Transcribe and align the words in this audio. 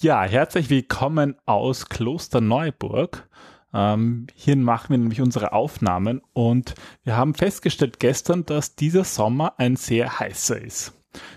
Ja, 0.00 0.24
herzlich 0.24 0.68
willkommen 0.68 1.36
aus 1.46 1.88
Klosterneuburg. 1.88 3.26
Ähm, 3.72 4.26
hier 4.34 4.54
machen 4.54 4.90
wir 4.90 4.98
nämlich 4.98 5.22
unsere 5.22 5.54
Aufnahmen 5.54 6.20
und 6.34 6.74
wir 7.04 7.16
haben 7.16 7.32
festgestellt 7.32 7.98
gestern, 7.98 8.44
dass 8.44 8.76
dieser 8.76 9.04
Sommer 9.04 9.58
ein 9.58 9.76
sehr 9.76 10.18
heißer 10.18 10.60
ist. 10.60 10.92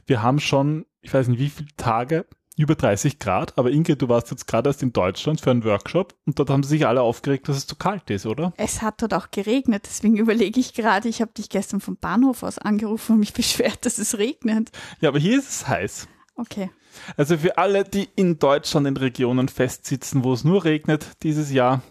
Wir 0.05 0.21
haben 0.21 0.41
schon, 0.41 0.85
ich 0.99 1.13
weiß 1.13 1.29
nicht 1.29 1.39
wie 1.39 1.47
viele 1.47 1.69
Tage, 1.77 2.25
über 2.57 2.75
30 2.75 3.17
Grad, 3.17 3.57
aber 3.57 3.71
Inge, 3.71 3.95
du 3.95 4.09
warst 4.09 4.29
jetzt 4.29 4.45
gerade 4.45 4.69
erst 4.69 4.83
in 4.83 4.91
Deutschland 4.91 5.39
für 5.39 5.51
einen 5.51 5.63
Workshop 5.63 6.15
und 6.25 6.37
dort 6.37 6.49
haben 6.49 6.63
sie 6.63 6.69
sich 6.69 6.85
alle 6.85 7.01
aufgeregt, 7.01 7.47
dass 7.47 7.55
es 7.55 7.65
zu 7.65 7.77
kalt 7.77 8.09
ist, 8.09 8.25
oder? 8.25 8.51
Es 8.57 8.81
hat 8.81 9.01
dort 9.01 9.13
auch 9.13 9.31
geregnet, 9.31 9.83
deswegen 9.85 10.17
überlege 10.17 10.59
ich 10.59 10.73
gerade, 10.73 11.07
ich 11.07 11.21
habe 11.21 11.31
dich 11.31 11.47
gestern 11.47 11.79
vom 11.79 11.95
Bahnhof 11.95 12.43
aus 12.43 12.57
angerufen 12.57 13.13
und 13.13 13.19
mich 13.19 13.31
beschwert, 13.33 13.85
dass 13.85 13.99
es 13.99 14.17
regnet. 14.17 14.69
Ja, 14.99 15.07
aber 15.07 15.19
hier 15.19 15.39
ist 15.39 15.49
es 15.49 15.67
heiß. 15.69 16.09
Okay. 16.39 16.71
Also 17.17 17.37
für 17.37 17.57
alle, 17.57 17.83
die 17.83 18.07
in 18.15 18.39
Deutschland 18.39 18.87
in 18.87 18.95
Regionen 18.95 19.49
festsitzen, 19.49 20.23
wo 20.23 20.31
es 20.31 20.45
nur 20.45 20.63
regnet 20.63 21.05
dieses 21.21 21.51
Jahr, 21.51 21.81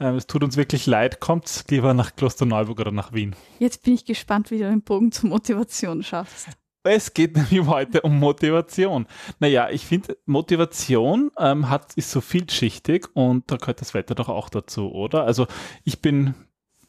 äh, 0.00 0.08
es 0.16 0.26
tut 0.26 0.42
uns 0.42 0.56
wirklich 0.56 0.86
leid, 0.86 1.20
kommt 1.20 1.64
lieber 1.70 1.94
nach 1.94 2.16
Klosterneuburg 2.16 2.80
oder 2.80 2.90
nach 2.90 3.12
Wien. 3.12 3.36
Jetzt 3.60 3.84
bin 3.84 3.94
ich 3.94 4.04
gespannt, 4.04 4.50
wie 4.50 4.58
du 4.58 4.64
den 4.64 4.82
Bogen 4.82 5.12
zur 5.12 5.30
Motivation 5.30 6.02
schaffst. 6.02 6.48
Es 6.82 7.14
geht 7.14 7.36
nämlich 7.36 7.66
heute 7.66 8.02
um 8.02 8.18
Motivation. 8.18 9.06
Naja, 9.38 9.70
ich 9.70 9.86
finde, 9.86 10.18
Motivation 10.26 11.30
ähm, 11.38 11.70
hat, 11.70 11.94
ist 11.94 12.10
so 12.10 12.20
vielschichtig 12.20 13.06
und 13.14 13.50
da 13.50 13.56
gehört 13.56 13.80
das 13.80 13.94
Wetter 13.94 14.16
doch 14.16 14.28
auch 14.28 14.50
dazu, 14.50 14.92
oder? 14.92 15.24
Also 15.24 15.46
ich 15.84 16.02
bin 16.02 16.34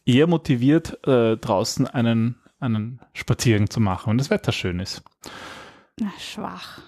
eher 0.06 0.28
motiviert, 0.28 1.08
äh, 1.08 1.38
draußen 1.38 1.88
einen, 1.88 2.42
einen 2.60 3.00
Spaziergang 3.14 3.70
zu 3.70 3.80
machen, 3.80 4.10
wenn 4.10 4.18
das 4.18 4.32
Wetter 4.32 4.52
schön 4.52 4.80
ist. 4.80 5.04
Na, 6.00 6.12
schwach. 6.20 6.82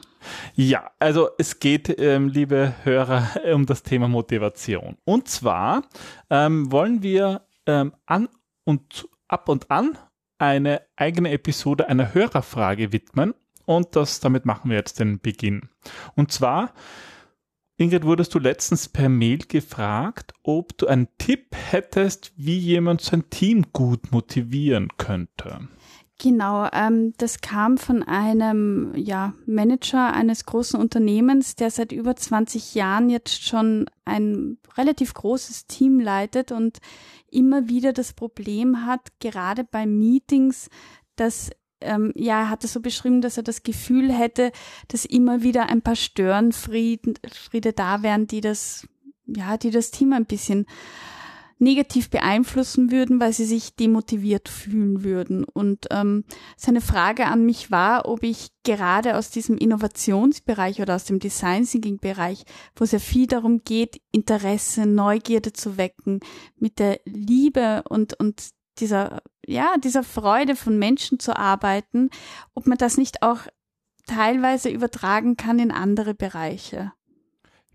Ja, 0.56 0.92
also 1.00 1.30
es 1.38 1.60
geht, 1.60 2.00
ähm, 2.00 2.30
liebe 2.30 2.74
Hörer, 2.84 3.30
um 3.54 3.66
das 3.66 3.84
Thema 3.84 4.08
Motivation. 4.08 4.98
Und 5.06 5.28
zwar 5.28 5.84
ähm, 6.30 6.72
wollen 6.72 7.04
wir 7.04 7.42
ähm, 7.66 7.94
an 8.06 8.30
und 8.64 9.08
ab 9.28 9.50
und 9.50 9.70
an 9.72 9.98
eine 10.38 10.82
eigene 10.96 11.32
Episode 11.32 11.90
einer 11.90 12.14
Hörerfrage 12.14 12.92
widmen. 12.92 13.34
Und 13.66 13.96
das, 13.96 14.20
damit 14.20 14.46
machen 14.46 14.70
wir 14.70 14.78
jetzt 14.78 15.00
den 15.00 15.20
Beginn. 15.20 15.70
Und 16.16 16.32
zwar, 16.32 16.74
Ingrid, 17.78 18.06
wurdest 18.06 18.34
du 18.34 18.40
letztens 18.40 18.88
per 18.88 19.10
Mail 19.10 19.40
gefragt, 19.40 20.34
ob 20.44 20.78
du 20.78 20.88
einen 20.88 21.10
Tipp 21.18 21.54
hättest, 21.54 22.32
wie 22.36 22.58
jemand 22.58 23.02
sein 23.02 23.30
Team 23.30 23.66
gut 23.74 24.12
motivieren 24.12 24.90
könnte. 24.98 25.68
Genau, 26.20 26.68
ähm, 26.74 27.14
das 27.18 27.42
kam 27.42 27.78
von 27.78 28.02
einem 28.02 28.92
ja, 28.96 29.36
Manager 29.46 30.14
eines 30.14 30.46
großen 30.46 30.80
Unternehmens, 30.80 31.56
der 31.56 31.70
seit 31.70 31.92
über 31.92 32.16
20 32.16 32.74
Jahren 32.74 33.12
jetzt 33.12 33.44
schon 33.44 33.86
ein 34.04 34.58
relativ 34.76 35.14
großes 35.14 35.68
Team 35.68 36.00
leitet 36.00 36.52
und 36.52 36.80
immer 37.30 37.70
wieder 37.70 37.94
das 37.94 38.14
Problem 38.14 38.88
hat, 38.88 39.02
gerade 39.20 39.64
bei 39.64 39.86
Meetings, 39.86 40.70
dass 41.18 41.52
ähm, 41.82 42.14
ja, 42.16 42.42
er 42.42 42.50
hatte 42.50 42.68
so 42.68 42.80
beschrieben, 42.80 43.22
dass 43.22 43.38
er 43.38 43.44
das 43.44 43.62
Gefühl 43.62 44.12
hätte, 44.12 44.52
dass 44.88 45.06
immer 45.06 45.44
wieder 45.44 45.70
ein 45.70 45.84
paar 45.84 45.96
Störenfriede 45.96 47.74
da 47.76 48.02
wären, 48.02 48.26
die 48.26 48.42
das, 48.42 48.88
ja, 49.28 49.58
die 49.58 49.70
das 49.70 49.92
Team 49.92 50.14
ein 50.14 50.26
bisschen 50.26 50.66
negativ 51.60 52.10
beeinflussen 52.10 52.92
würden, 52.92 53.20
weil 53.20 53.34
sie 53.34 53.46
sich 53.46 53.76
demotiviert 53.76 54.50
fühlen 54.50 55.04
würden. 55.04 55.44
Und 55.44 55.88
ähm, 55.92 56.24
seine 56.56 56.82
Frage 56.82 57.26
an 57.26 57.46
mich 57.46 57.72
war, 57.72 58.08
ob 58.08 58.24
ich 58.24 58.50
gerade 58.64 59.18
aus 59.18 59.30
diesem 59.32 59.58
Innovationsbereich 59.58 60.82
oder 60.82 60.96
aus 60.96 61.06
dem 61.06 61.20
Design 61.20 61.66
Thinking 61.66 62.00
Bereich, 62.00 62.44
wo 62.76 62.84
es 62.84 62.92
ja 62.92 63.00
viel 63.00 63.28
darum 63.28 63.64
geht, 63.64 64.02
Interesse, 64.12 64.86
Neugierde 64.86 65.54
zu 65.54 65.78
wecken, 65.78 66.20
mit 66.58 66.80
der 66.80 67.00
Liebe 67.06 67.84
und, 67.90 68.20
und 68.20 68.50
dieser, 68.80 69.22
ja, 69.46 69.76
dieser 69.78 70.04
Freude 70.04 70.56
von 70.56 70.78
Menschen 70.78 71.20
zu 71.20 71.36
arbeiten, 71.36 72.10
ob 72.54 72.68
man 72.68 72.78
das 72.78 72.98
nicht 72.98 73.24
auch 73.24 73.40
teilweise 74.06 74.70
übertragen 74.70 75.38
kann 75.38 75.60
in 75.60 75.72
andere 75.72 76.14
Bereiche. 76.14 76.94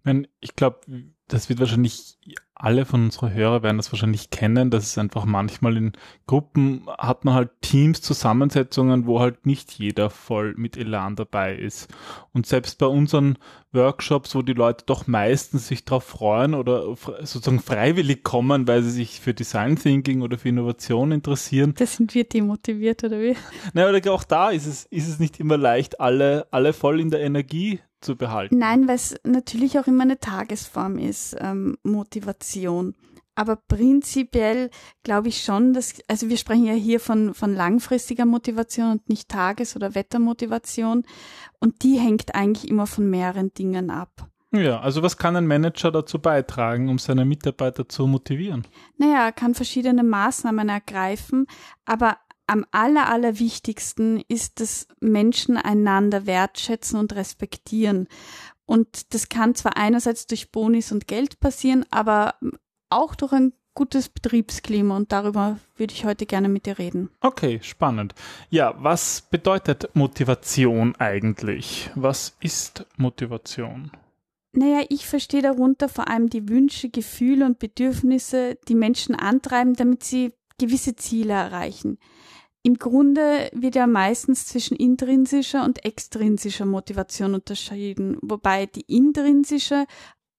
Ich, 0.02 0.04
meine, 0.04 0.28
ich 0.40 0.56
glaube, 0.56 0.80
das 1.28 1.48
wird 1.48 1.60
wahrscheinlich 1.60 2.18
alle 2.62 2.84
von 2.84 3.04
unseren 3.04 3.32
Hörern 3.32 3.62
werden 3.62 3.76
das 3.76 3.92
wahrscheinlich 3.92 4.30
kennen, 4.30 4.70
dass 4.70 4.84
es 4.84 4.98
einfach 4.98 5.24
manchmal 5.24 5.76
in 5.76 5.92
Gruppen 6.26 6.88
hat 6.98 7.24
man 7.24 7.34
halt 7.34 7.50
Teams, 7.60 8.02
Zusammensetzungen, 8.02 9.06
wo 9.06 9.20
halt 9.20 9.46
nicht 9.46 9.70
jeder 9.72 10.10
voll 10.10 10.54
mit 10.56 10.76
Elan 10.76 11.14
dabei 11.14 11.56
ist. 11.56 11.88
Und 12.32 12.46
selbst 12.46 12.78
bei 12.78 12.86
unseren 12.86 13.38
Workshops, 13.72 14.34
wo 14.34 14.42
die 14.42 14.54
Leute 14.54 14.84
doch 14.86 15.06
meistens 15.06 15.68
sich 15.68 15.84
darauf 15.84 16.04
freuen 16.04 16.54
oder 16.54 16.96
sozusagen 17.20 17.60
freiwillig 17.60 18.24
kommen, 18.24 18.66
weil 18.66 18.82
sie 18.82 18.90
sich 18.90 19.20
für 19.20 19.34
Design 19.34 19.76
Thinking 19.76 20.22
oder 20.22 20.36
für 20.36 20.48
Innovation 20.48 21.12
interessieren. 21.12 21.74
Da 21.76 21.86
sind 21.86 22.12
wir 22.14 22.24
demotiviert 22.24 23.04
oder 23.04 23.20
wie? 23.20 23.36
Naja, 23.72 23.88
oder 23.88 24.12
auch 24.12 24.24
da 24.24 24.50
ist 24.50 24.66
es, 24.66 24.84
ist 24.86 25.08
es 25.08 25.20
nicht 25.20 25.38
immer 25.38 25.56
leicht, 25.56 26.00
alle, 26.00 26.48
alle 26.50 26.72
voll 26.72 27.00
in 27.00 27.10
der 27.10 27.20
Energie 27.20 27.80
zu 28.02 28.16
behalten. 28.16 28.58
Nein, 28.58 28.88
weil 28.88 28.96
es 28.96 29.14
natürlich 29.24 29.78
auch 29.78 29.86
immer 29.86 30.02
eine 30.02 30.18
Tagesform 30.18 30.98
ist, 30.98 31.36
ähm, 31.40 31.76
Motivation. 31.82 32.94
Aber 33.34 33.56
prinzipiell 33.56 34.68
glaube 35.02 35.28
ich 35.28 35.42
schon, 35.42 35.72
dass, 35.72 35.94
also 36.06 36.28
wir 36.28 36.36
sprechen 36.36 36.66
ja 36.66 36.74
hier 36.74 37.00
von, 37.00 37.32
von 37.32 37.54
langfristiger 37.54 38.26
Motivation 38.26 38.92
und 38.92 39.08
nicht 39.08 39.28
Tages- 39.28 39.74
oder 39.74 39.94
Wettermotivation. 39.94 41.04
Und 41.58 41.82
die 41.82 41.98
hängt 41.98 42.34
eigentlich 42.34 42.70
immer 42.70 42.86
von 42.86 43.08
mehreren 43.08 43.54
Dingen 43.54 43.90
ab. 43.90 44.28
Ja, 44.54 44.80
also 44.80 45.02
was 45.02 45.16
kann 45.16 45.34
ein 45.34 45.46
Manager 45.46 45.90
dazu 45.90 46.18
beitragen, 46.18 46.90
um 46.90 46.98
seine 46.98 47.24
Mitarbeiter 47.24 47.88
zu 47.88 48.06
motivieren? 48.06 48.66
Naja, 48.98 49.24
er 49.24 49.32
kann 49.32 49.54
verschiedene 49.54 50.02
Maßnahmen 50.02 50.68
ergreifen, 50.68 51.46
aber 51.86 52.18
am 52.46 52.66
aller, 52.70 53.08
allerwichtigsten 53.08 54.22
ist, 54.28 54.60
dass 54.60 54.86
Menschen 55.00 55.56
einander 55.56 56.26
wertschätzen 56.26 56.98
und 56.98 57.14
respektieren. 57.14 58.08
Und 58.66 59.14
das 59.14 59.28
kann 59.28 59.54
zwar 59.54 59.76
einerseits 59.76 60.26
durch 60.26 60.50
Bonis 60.50 60.92
und 60.92 61.06
Geld 61.06 61.40
passieren, 61.40 61.84
aber 61.90 62.34
auch 62.90 63.14
durch 63.14 63.32
ein 63.32 63.52
gutes 63.74 64.08
Betriebsklima 64.08 64.96
und 64.96 65.12
darüber 65.12 65.58
würde 65.76 65.94
ich 65.94 66.04
heute 66.04 66.26
gerne 66.26 66.48
mit 66.48 66.66
dir 66.66 66.78
reden. 66.78 67.10
Okay, 67.20 67.60
spannend. 67.62 68.14
Ja, 68.50 68.74
was 68.78 69.22
bedeutet 69.22 69.90
Motivation 69.94 70.94
eigentlich? 70.96 71.90
Was 71.94 72.36
ist 72.40 72.86
Motivation? 72.96 73.90
Naja, 74.54 74.84
ich 74.90 75.06
verstehe 75.06 75.40
darunter 75.40 75.88
vor 75.88 76.08
allem 76.08 76.28
die 76.28 76.48
Wünsche, 76.50 76.90
Gefühle 76.90 77.46
und 77.46 77.58
Bedürfnisse, 77.58 78.58
die 78.68 78.74
Menschen 78.74 79.14
antreiben, 79.14 79.74
damit 79.74 80.04
sie 80.04 80.34
gewisse 80.58 80.96
Ziele 80.96 81.32
erreichen. 81.32 81.98
Im 82.64 82.78
Grunde 82.78 83.50
wird 83.52 83.74
ja 83.74 83.88
meistens 83.88 84.46
zwischen 84.46 84.76
intrinsischer 84.76 85.64
und 85.64 85.84
extrinsischer 85.84 86.64
Motivation 86.64 87.34
unterschieden, 87.34 88.18
wobei 88.22 88.66
die 88.66 88.84
intrinsische 88.86 89.86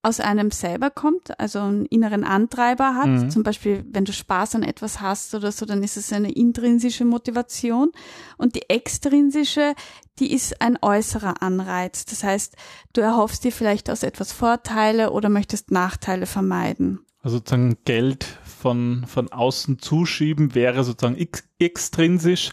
aus 0.05 0.19
einem 0.19 0.51
selber 0.51 0.89
kommt, 0.89 1.39
also 1.39 1.59
einen 1.59 1.85
inneren 1.85 2.25
Antreiber 2.25 2.95
hat. 2.95 3.07
Mhm. 3.07 3.29
Zum 3.29 3.43
Beispiel, 3.43 3.85
wenn 3.89 4.03
du 4.03 4.11
Spaß 4.11 4.55
an 4.55 4.63
etwas 4.63 4.99
hast 4.99 5.33
oder 5.33 5.51
so, 5.53 5.65
dann 5.65 5.81
ist 5.81 5.95
es 5.95 6.11
eine 6.11 6.31
intrinsische 6.31 7.05
Motivation. 7.05 7.91
Und 8.37 8.55
die 8.55 8.69
extrinsische, 8.69 9.75
die 10.19 10.33
ist 10.33 10.61
ein 10.61 10.77
äußerer 10.81 11.41
Anreiz. 11.41 12.03
Das 12.03 12.23
heißt, 12.23 12.57
du 12.91 12.99
erhoffst 12.99 13.45
dir 13.45 13.53
vielleicht 13.53 13.89
aus 13.89 14.03
etwas 14.03 14.33
Vorteile 14.33 15.11
oder 15.11 15.29
möchtest 15.29 15.71
Nachteile 15.71 16.25
vermeiden. 16.25 16.99
Also 17.21 17.37
sozusagen 17.37 17.77
Geld 17.85 18.39
von, 18.63 19.03
von 19.07 19.29
außen 19.29 19.79
zuschieben 19.79 20.55
wäre 20.55 20.85
sozusagen 20.85 21.17
ex 21.17 21.43
extrinsisch. 21.59 22.51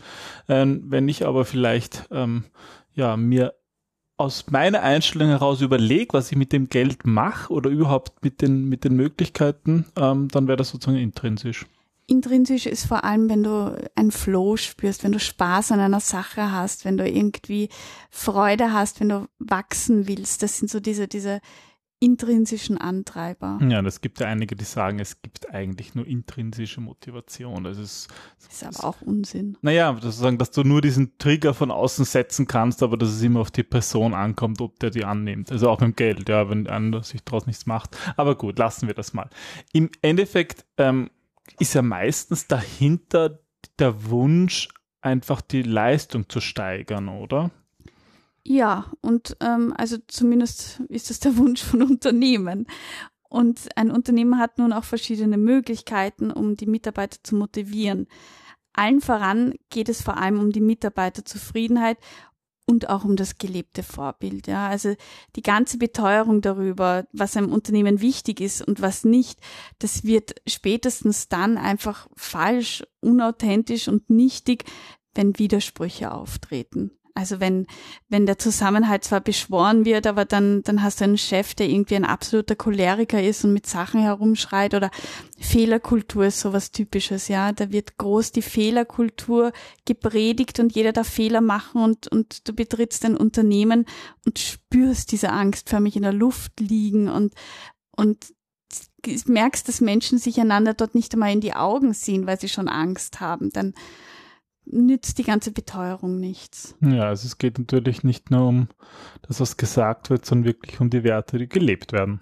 Ähm, 0.49 0.83
wenn 0.87 1.09
ich 1.09 1.25
aber 1.25 1.45
vielleicht 1.45 2.09
ähm, 2.11 2.45
ja, 2.95 3.17
mir 3.17 3.55
aus 4.17 4.51
meiner 4.51 4.83
Einstellung 4.83 5.29
heraus 5.29 5.61
überlege, 5.61 6.13
was 6.13 6.33
ich 6.33 6.37
mit 6.37 6.53
dem 6.53 6.69
Geld 6.69 7.07
mache 7.07 7.53
oder 7.53 7.71
überhaupt 7.71 8.25
mit 8.25 8.43
den, 8.43 8.69
mit 8.69 8.83
den 8.83 8.95
Möglichkeiten, 8.97 9.87
ähm, 9.97 10.27
dann 10.29 10.49
wäre 10.49 10.57
das 10.57 10.71
sozusagen 10.71 10.99
intrinsisch. 10.99 11.65
Intrinsisch 12.09 12.67
ist 12.67 12.87
vor 12.87 13.05
allem, 13.05 13.31
wenn 13.31 13.45
du 13.45 13.81
ein 13.95 14.11
Flow 14.11 14.57
spürst, 14.57 15.05
wenn 15.05 15.13
du 15.13 15.21
Spaß 15.21 15.71
an 15.71 15.79
einer 15.79 16.01
Sache 16.01 16.51
hast, 16.51 16.85
wenn 16.85 16.97
du 16.97 17.09
irgendwie 17.09 17.69
Freude 18.11 18.73
hast, 18.73 18.99
wenn 18.99 19.11
du 19.11 19.29
wachsen 19.39 20.09
willst. 20.09 20.43
Das 20.43 20.59
sind 20.59 20.71
so 20.71 20.81
diese, 20.81 21.07
diese 21.07 21.41
intrinsischen 22.01 22.79
Antreiber. 22.79 23.59
Ja, 23.63 23.81
es 23.83 24.01
gibt 24.01 24.21
ja 24.21 24.27
einige, 24.27 24.57
die 24.57 24.65
sagen, 24.65 24.99
es 24.99 25.21
gibt 25.21 25.51
eigentlich 25.55 25.95
nur 25.95 26.07
intrinsische 26.07 26.81
Motivation. 26.81 27.65
Das 27.65 27.79
ist, 27.79 28.09
das 28.39 28.55
ist 28.55 28.65
aber 28.65 28.89
auch 28.89 29.03
Unsinn. 29.03 29.59
Naja, 29.61 29.93
das 29.93 30.17
sagen, 30.17 30.39
dass 30.39 30.51
du 30.51 30.65
nur 30.65 30.81
diesen 30.81 31.19
Trigger 31.19 31.53
von 31.53 31.71
außen 31.71 32.07
setzen 32.07 32.47
kannst, 32.47 32.83
aber 32.83 32.97
dass 32.97 33.11
es 33.11 33.23
immer 33.23 33.41
auf 33.41 33.51
die 33.51 33.63
Person 33.63 34.15
ankommt, 34.15 34.63
ob 34.63 34.81
der 34.81 34.91
die 34.91 35.05
annimmt. 35.05 35.53
Also 35.53 35.69
auch 35.69 35.81
mit 35.81 35.91
dem 35.91 35.97
Geld, 35.97 36.29
ja, 36.29 36.49
wenn 36.49 36.67
einer 36.67 37.03
sich 37.03 37.23
daraus 37.23 37.47
nichts 37.47 37.67
macht. 37.67 37.97
Aber 38.17 38.35
gut, 38.35 38.59
lassen 38.59 38.87
wir 38.87 38.95
das 38.95 39.13
mal. 39.13 39.29
Im 39.73 39.91
Endeffekt 40.01 40.65
ähm, 40.79 41.11
ist 41.59 41.75
ja 41.75 41.83
meistens 41.83 42.47
dahinter 42.47 43.41
der 43.79 44.11
Wunsch, 44.11 44.69
einfach 45.03 45.41
die 45.41 45.63
Leistung 45.63 46.29
zu 46.29 46.41
steigern, 46.41 47.09
oder? 47.09 47.51
Ja, 48.45 48.91
und 49.01 49.37
ähm, 49.41 49.75
also 49.77 49.97
zumindest 50.07 50.81
ist 50.89 51.11
das 51.11 51.21
der 51.21 51.37
Wunsch 51.39 51.63
von 51.63 51.83
Unternehmen. 51.83 52.67
Und 53.29 53.69
ein 53.77 53.91
Unternehmen 53.91 54.39
hat 54.39 54.59
nun 54.59 54.73
auch 54.73 54.85
verschiedene 54.85 55.39
Möglichkeiten, 55.39 56.33
um 56.33 56.57
die 56.57 56.67
Mitarbeiter 56.67 57.19
zu 57.23 57.37
motivieren. 57.37 58.09
Allen 58.73 59.01
voran 59.01 59.55
geht 59.69 59.89
es 59.89 60.03
vor 60.03 60.17
allem 60.17 60.41
um 60.41 60.53
die 60.53 60.61
Mitarbeiterzufriedenheit 60.61 61.99
und 62.67 62.89
auch 62.89 63.05
um 63.05 63.17
das 63.17 63.37
gelebte 63.37 63.83
Vorbild. 63.83 64.47
Ja, 64.47 64.69
also 64.69 64.95
die 65.37 65.43
ganze 65.43 65.77
Beteuerung 65.79 66.41
darüber, 66.41 67.07
was 67.13 67.37
einem 67.37 67.53
Unternehmen 67.53 68.01
wichtig 68.01 68.41
ist 68.41 68.67
und 68.67 68.81
was 68.81 69.05
nicht, 69.05 69.41
das 69.79 70.05
wird 70.05 70.37
spätestens 70.47 71.29
dann 71.29 71.59
einfach 71.59 72.09
falsch, 72.17 72.85
unauthentisch 73.01 73.89
und 73.89 74.09
nichtig, 74.09 74.65
wenn 75.15 75.39
Widersprüche 75.39 76.13
auftreten. 76.13 76.93
Also 77.15 77.41
wenn, 77.41 77.67
wenn 78.09 78.27
der 78.27 78.39
Zusammenhalt 78.39 79.05
zwar 79.05 79.21
beschworen 79.21 79.85
wird, 79.85 80.07
aber 80.07 80.25
dann, 80.25 80.63
dann 80.63 80.83
hast 80.83 81.01
du 81.01 81.05
einen 81.05 81.19
Chef, 81.19 81.55
der 81.55 81.69
irgendwie 81.69 81.97
ein 81.97 82.05
absoluter 82.05 82.57
Choleriker 82.57 83.23
ist 83.23 83.45
und 83.45 83.53
mit 83.53 83.67
Sachen 83.67 84.01
herumschreit 84.01 84.75
oder 84.75 84.91
Fehlerkultur 85.39 86.27
ist 86.27 86.41
sowas 86.41 86.71
typisches, 86.71 87.29
ja. 87.29 87.53
Da 87.53 87.73
wird 87.73 87.99
groß 87.99 88.33
die 88.33 88.43
Fehlerkultur 88.43 89.53
gepredigt 89.85 90.61
und 90.61 90.75
jeder 90.75 90.93
darf 90.93 91.09
Fehler 91.09 91.41
machen 91.41 91.83
und, 91.83 92.09
und 92.09 92.49
du 92.49 92.55
betrittst 92.55 93.05
ein 93.05 93.17
Unternehmen 93.17 93.87
und 94.25 94.39
spürst 94.39 95.13
diese 95.13 95.31
Angst 95.31 95.69
förmlich 95.69 95.97
in 95.97 96.03
der 96.03 96.13
Luft 96.13 96.61
liegen 96.61 97.09
und, 97.09 97.35
und 97.97 98.33
merkst, 99.27 99.69
dass 99.69 99.81
Menschen 99.81 100.19
sich 100.19 100.41
einander 100.41 100.75
dort 100.75 100.95
nicht 100.95 101.13
einmal 101.15 101.33
in 101.33 101.41
die 101.41 101.55
Augen 101.55 101.93
sehen, 101.95 102.27
weil 102.27 102.39
sie 102.39 102.49
schon 102.49 102.69
Angst 102.69 103.21
haben. 103.21 103.51
Dann, 103.51 103.75
nützt 104.73 105.19
die 105.19 105.25
ganze 105.25 105.51
Beteuerung 105.51 106.19
nichts. 106.21 106.77
Ja, 106.81 107.05
also 107.05 107.27
es 107.27 107.39
geht 107.39 107.59
natürlich 107.59 108.05
nicht 108.05 108.31
nur 108.31 108.47
um 108.49 108.69
das, 109.23 109.41
was 109.41 109.57
gesagt 109.57 110.11
wird, 110.11 110.25
sondern 110.25 110.47
wirklich 110.47 110.81
um 110.81 110.91
die 110.91 111.05
Werte, 111.05 111.39
die 111.39 111.49
gelebt 111.49 111.93
werden. 111.93 112.21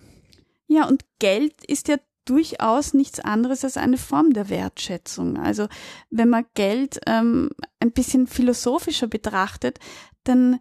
Ja, 0.66 0.86
und 0.86 1.04
Geld 1.18 1.64
ist 1.64 1.88
ja 1.88 1.96
durchaus 2.24 2.92
nichts 2.92 3.20
anderes 3.20 3.64
als 3.64 3.76
eine 3.76 3.96
Form 3.96 4.32
der 4.32 4.50
Wertschätzung. 4.50 5.38
Also 5.38 5.66
wenn 6.10 6.28
man 6.28 6.44
Geld 6.54 7.00
ähm, 7.06 7.50
ein 7.80 7.92
bisschen 7.92 8.26
philosophischer 8.26 9.06
betrachtet, 9.06 9.78
dann 10.24 10.60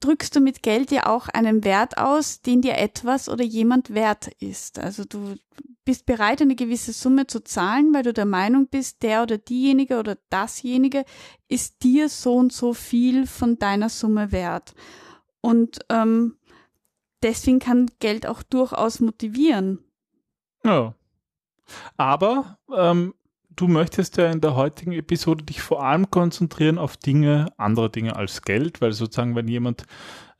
drückst 0.00 0.36
du 0.36 0.40
mit 0.40 0.62
Geld 0.62 0.90
ja 0.90 1.06
auch 1.06 1.28
einen 1.28 1.64
Wert 1.64 1.98
aus, 1.98 2.40
den 2.40 2.62
dir 2.62 2.78
etwas 2.78 3.28
oder 3.28 3.44
jemand 3.44 3.94
wert 3.94 4.28
ist. 4.38 4.78
Also 4.78 5.04
du 5.04 5.36
bist 5.84 6.06
bereit, 6.06 6.42
eine 6.42 6.54
gewisse 6.54 6.92
Summe 6.92 7.26
zu 7.26 7.42
zahlen, 7.42 7.94
weil 7.94 8.02
du 8.02 8.12
der 8.12 8.26
Meinung 8.26 8.68
bist, 8.68 9.02
der 9.02 9.22
oder 9.22 9.38
diejenige 9.38 9.98
oder 9.98 10.18
dasjenige 10.28 11.04
ist 11.48 11.82
dir 11.82 12.08
so 12.08 12.34
und 12.36 12.52
so 12.52 12.74
viel 12.74 13.26
von 13.26 13.58
deiner 13.58 13.88
Summe 13.88 14.30
wert. 14.30 14.74
Und 15.40 15.78
ähm, 15.88 16.36
deswegen 17.22 17.58
kann 17.58 17.90
Geld 18.00 18.26
auch 18.26 18.42
durchaus 18.42 19.00
motivieren. 19.00 19.84
Ja. 20.64 20.94
Aber 21.96 22.58
ähm, 22.74 23.14
du 23.58 23.66
möchtest 23.66 24.16
ja 24.16 24.30
in 24.30 24.40
der 24.40 24.54
heutigen 24.54 24.92
Episode 24.92 25.44
dich 25.44 25.60
vor 25.60 25.84
allem 25.84 26.10
konzentrieren 26.10 26.78
auf 26.78 26.96
Dinge, 26.96 27.46
andere 27.56 27.90
Dinge 27.90 28.16
als 28.16 28.42
Geld, 28.42 28.80
weil 28.80 28.92
sozusagen, 28.92 29.34
wenn 29.34 29.48
jemand 29.48 29.84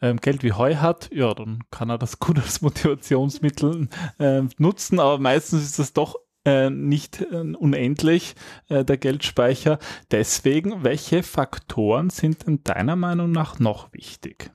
ähm, 0.00 0.19
Geld 0.19 0.44
wie 0.44 0.53
Heu 0.53 0.76
hat, 0.76 1.11
ja, 1.12 1.35
dann 1.35 1.65
kann 1.70 1.91
er 1.91 1.99
das 1.99 2.19
gut 2.20 2.38
als 2.38 2.62
Motivationsmittel 2.62 3.88
äh, 4.19 4.43
nutzen, 4.59 5.00
aber 5.00 5.19
meistens 5.19 5.65
ist 5.65 5.79
das 5.81 5.93
doch 5.93 6.17
äh, 6.44 6.70
nicht 6.70 7.20
äh, 7.20 7.55
unendlich, 7.59 8.37
äh, 8.69 8.85
der 8.85 8.97
Geldspeicher. 8.97 9.81
Deswegen, 10.12 10.85
welche 10.85 11.25
Faktoren 11.25 12.11
sind 12.11 12.47
denn 12.47 12.62
deiner 12.62 12.94
Meinung 12.94 13.32
nach 13.32 13.59
noch 13.59 13.93
wichtig? 13.93 14.53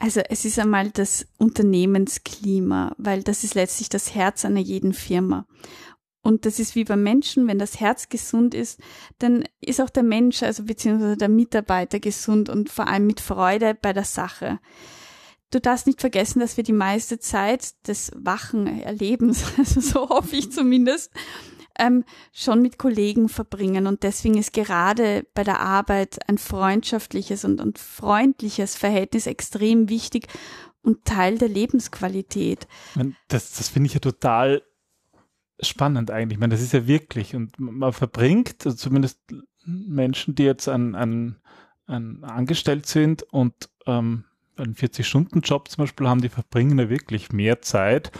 Also 0.00 0.20
es 0.20 0.44
ist 0.44 0.60
einmal 0.60 0.90
das 0.90 1.26
Unternehmensklima, 1.38 2.94
weil 2.98 3.24
das 3.24 3.42
ist 3.42 3.56
letztlich 3.56 3.88
das 3.88 4.14
Herz 4.14 4.44
einer 4.44 4.60
jeden 4.60 4.92
Firma. 4.92 5.44
Und 6.22 6.46
das 6.46 6.58
ist 6.58 6.74
wie 6.74 6.84
beim 6.84 7.02
Menschen, 7.02 7.46
wenn 7.46 7.58
das 7.58 7.80
Herz 7.80 8.08
gesund 8.08 8.54
ist, 8.54 8.80
dann 9.18 9.44
ist 9.60 9.80
auch 9.80 9.90
der 9.90 10.02
Mensch, 10.02 10.42
also 10.42 10.64
beziehungsweise 10.64 11.16
der 11.16 11.28
Mitarbeiter 11.28 12.00
gesund 12.00 12.48
und 12.48 12.70
vor 12.70 12.88
allem 12.88 13.06
mit 13.06 13.20
Freude 13.20 13.74
bei 13.74 13.92
der 13.92 14.04
Sache. 14.04 14.58
Du 15.50 15.60
darfst 15.60 15.86
nicht 15.86 16.00
vergessen, 16.00 16.40
dass 16.40 16.56
wir 16.56 16.64
die 16.64 16.72
meiste 16.72 17.18
Zeit 17.18 17.86
des 17.86 18.10
wachen 18.14 18.66
Erlebens, 18.66 19.44
also 19.58 19.80
so 19.80 20.08
hoffe 20.08 20.36
ich 20.36 20.52
zumindest, 20.52 21.10
ähm, 21.78 22.04
schon 22.32 22.60
mit 22.60 22.76
Kollegen 22.76 23.28
verbringen. 23.28 23.86
Und 23.86 24.02
deswegen 24.02 24.36
ist 24.36 24.52
gerade 24.52 25.24
bei 25.34 25.44
der 25.44 25.60
Arbeit 25.60 26.18
ein 26.28 26.36
freundschaftliches 26.36 27.44
und, 27.44 27.60
und 27.60 27.78
freundliches 27.78 28.74
Verhältnis 28.76 29.26
extrem 29.26 29.88
wichtig 29.88 30.26
und 30.82 31.04
Teil 31.04 31.38
der 31.38 31.48
Lebensqualität. 31.48 32.66
Das, 33.28 33.52
das 33.52 33.68
finde 33.68 33.86
ich 33.86 33.94
ja 33.94 34.00
total 34.00 34.62
spannend 35.60 36.10
eigentlich. 36.10 36.36
Ich 36.36 36.40
meine, 36.40 36.54
das 36.54 36.62
ist 36.62 36.72
ja 36.72 36.86
wirklich 36.86 37.34
und 37.34 37.58
man 37.58 37.92
verbringt, 37.92 38.64
also 38.64 38.76
zumindest 38.76 39.20
Menschen, 39.64 40.34
die 40.34 40.44
jetzt 40.44 40.68
an, 40.68 40.94
an, 40.94 41.36
an 41.86 42.24
angestellt 42.24 42.86
sind 42.86 43.22
und 43.24 43.54
ähm, 43.86 44.24
einen 44.56 44.74
40-Stunden-Job 44.74 45.68
zum 45.68 45.82
Beispiel 45.82 46.08
haben, 46.08 46.20
die 46.20 46.28
verbringen 46.28 46.78
ja 46.78 46.88
wirklich 46.88 47.32
mehr 47.32 47.62
Zeit 47.62 48.10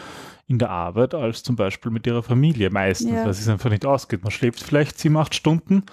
in 0.46 0.58
der 0.58 0.70
Arbeit 0.70 1.14
als 1.14 1.43
zum 1.43 1.56
Beispiel 1.56 1.90
mit 1.90 2.06
ihrer 2.06 2.23
Familie 2.23 2.70
meistens, 2.70 3.12
ja. 3.12 3.23
weil 3.25 3.31
es 3.31 3.49
einfach 3.49 3.70
nicht 3.70 3.85
ausgeht. 3.85 4.23
Man 4.23 4.31
schläft 4.31 4.62
vielleicht 4.62 4.99
sieben, 4.99 5.17
acht 5.17 5.35
Stunden 5.35 5.85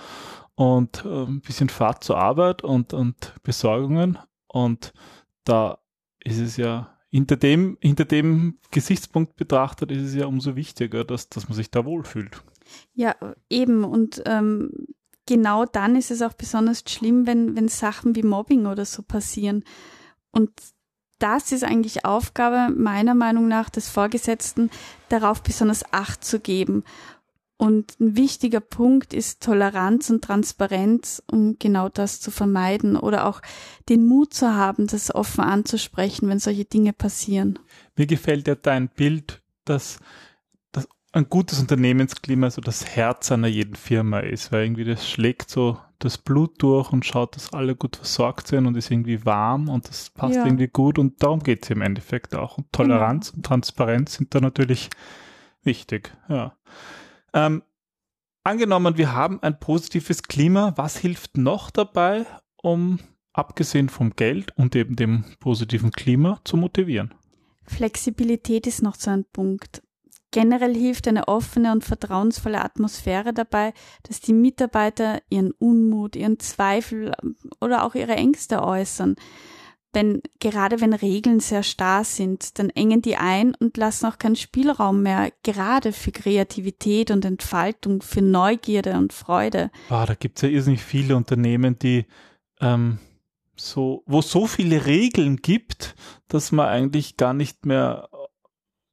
und 0.56 1.04
äh, 1.06 1.24
ein 1.24 1.42
bisschen 1.42 1.70
Fahrt 1.70 2.04
zur 2.04 2.18
Arbeit 2.18 2.64
und, 2.64 2.94
und 2.94 3.34
Besorgungen 3.44 4.18
und 4.48 4.94
da 5.44 5.80
ist 6.24 6.40
es 6.40 6.58
ja 6.58 6.95
hinter 7.16 7.38
dem, 7.38 7.78
hinter 7.80 8.04
dem 8.04 8.60
Gesichtspunkt 8.72 9.38
betrachtet 9.38 9.90
ist 9.90 10.02
es 10.02 10.16
ja 10.16 10.26
umso 10.26 10.58
wichtiger, 10.58 11.06
dass, 11.06 11.30
dass 11.30 11.48
man 11.48 11.56
sich 11.56 11.72
da 11.72 11.86
wohlfühlt. 11.86 12.44
Ja, 12.94 13.16
eben. 13.50 13.86
Und 13.86 14.22
ähm, 14.25 14.70
genau 15.25 15.63
dann 15.63 15.96
ist 15.96 16.12
es 16.12 16.22
auch 16.22 16.34
besonders 16.34 16.84
schlimm, 16.86 17.25
wenn, 17.25 17.56
wenn 17.56 17.70
Sachen 17.70 18.18
wie 18.18 18.24
Mobbing 18.24 18.66
oder 18.66 18.84
so 18.84 19.01
passieren. 19.01 19.63
Und 20.32 20.51
das 21.18 21.54
ist 21.54 21.63
eigentlich 21.63 22.04
Aufgabe 22.04 22.74
meiner 22.75 23.16
Meinung 23.16 23.48
nach 23.48 23.70
des 23.70 23.88
Vorgesetzten, 23.88 24.70
darauf 25.08 25.42
besonders 25.42 25.94
Acht 25.94 26.25
zu 26.25 26.42
geben 26.42 26.84
und 27.58 28.00
ein 28.02 28.18
wichtiger 28.18 28.60
Punkt 28.60 29.14
ist 29.14 29.42
Toleranz 29.42 30.10
und 30.10 30.24
Transparenz, 30.24 31.24
um 31.32 31.58
genau 31.58 31.88
das 31.88 32.20
zu 32.20 32.30
vermeiden 32.30 32.98
oder 32.98 33.26
auch 33.28 33.42
den 33.88 34.06
Mut 34.06 34.34
zu 34.34 34.54
haben, 34.54 34.88
das 34.88 35.14
offen 35.14 35.42
anzusprechen, 35.42 36.28
wenn 36.28 36.40
solche 36.40 36.66
Dinge 36.66 36.92
passieren. 36.92 37.58
Mir 37.96 38.08
gefällt 38.08 38.48
ja 38.48 38.56
dein 38.56 38.90
Bild, 38.90 39.42
dass, 39.64 40.00
dass 40.74 40.86
ein 41.14 41.30
gutes 41.30 41.62
Unternehmensklima 41.62 42.52
so 42.52 42.60
das 42.60 42.86
Herz 42.86 43.32
einer 43.32 43.48
jeden 43.48 43.76
Firma 43.76 44.20
ist, 44.20 44.52
weil 44.52 44.66
irgendwie 44.66 44.84
das 44.84 45.10
schlägt 45.10 45.50
so 45.50 45.78
das 46.00 46.18
Blut 46.18 46.62
durch 46.62 46.92
und 46.92 47.06
schaut, 47.06 47.38
dass 47.38 47.54
alle 47.54 47.74
gut 47.78 47.96
versorgt 47.96 48.48
sind 48.48 48.66
und 48.66 48.76
ist 48.76 48.92
irgendwie 48.92 49.26
warm 49.26 49.70
und 49.70 49.88
das 49.88 50.10
passt 50.10 50.36
ja. 50.36 50.46
irgendwie 50.46 50.68
gut 50.68 51.00
und 51.00 51.24
darum 51.24 51.40
geht 51.40 51.64
es 51.64 51.70
im 51.70 51.82
Endeffekt 51.82 52.36
auch. 52.36 52.58
Und 52.58 52.72
Toleranz 52.74 53.28
genau. 53.28 53.38
und 53.38 53.46
Transparenz 53.46 54.16
sind 54.16 54.36
da 54.36 54.42
natürlich 54.42 54.90
wichtig, 55.64 56.14
ja. 56.28 56.54
Ähm, 57.36 57.62
angenommen, 58.44 58.98
wir 58.98 59.13
haben 59.13 59.44
ein 59.44 59.60
positives 59.60 60.24
Klima, 60.24 60.74
was 60.77 60.98
hilft 60.98 61.38
noch 61.38 61.70
dabei, 61.70 62.25
um 62.63 63.00
abgesehen 63.34 63.89
vom 63.89 64.15
Geld 64.15 64.58
und 64.58 64.75
eben 64.75 64.96
dem 64.96 65.25
positiven 65.42 65.92
Klima 65.92 66.39
zu 66.46 66.56
motivieren? 66.56 67.13
Flexibilität 67.68 68.65
ist 68.68 68.82
noch 68.82 68.96
so 68.96 69.12
ein 69.12 69.25
Punkt. 69.25 69.84
Generell 70.32 70.75
hilft 70.75 71.08
eine 71.08 71.27
offene 71.27 71.72
und 71.72 71.84
vertrauensvolle 71.84 72.63
Atmosphäre 72.63 73.34
dabei, 73.34 73.74
dass 74.04 74.22
die 74.22 74.34
Mitarbeiter 74.34 75.22
ihren 75.30 75.51
Unmut, 75.51 76.15
ihren 76.15 76.39
Zweifel 76.39 77.13
oder 77.60 77.84
auch 77.84 77.96
ihre 77.96 78.15
Ängste 78.15 78.63
äußern. 78.63 79.15
Denn 79.96 80.22
gerade 80.40 80.82
wenn 80.82 80.94
Regeln 80.94 81.40
sehr 81.40 81.64
starr 81.64 82.04
sind, 82.04 82.60
dann 82.60 82.70
engen 82.70 83.02
die 83.02 83.16
ein 83.16 83.56
und 83.56 83.78
lassen 83.78 84.06
auch 84.06 84.18
keinen 84.18 84.36
Spielraum 84.36 85.02
mehr, 85.02 85.32
gerade 85.44 85.94
für 85.94 86.12
Kreativität 86.12 87.12
und 87.12 87.24
Entfaltung, 87.24 88.02
für 88.02 88.22
Neugierde 88.22 88.98
und 88.98 89.14
Freude. 89.14 89.72
Boah, 89.88 90.06
da 90.06 90.14
gibt's 90.14 90.42
ja 90.42 90.50
irrsinnig 90.50 90.84
viele 90.84 91.16
Unternehmen, 91.16 91.80
die 91.80 92.06
ähm, 92.60 93.00
so, 93.56 94.04
wo 94.06 94.22
so 94.22 94.48
viele 94.48 94.86
Regeln 94.86 95.38
gibt, 95.38 95.96
dass 96.28 96.52
man 96.52 96.68
eigentlich 96.68 97.16
gar 97.16 97.34
nicht 97.34 97.66
mehr 97.66 98.10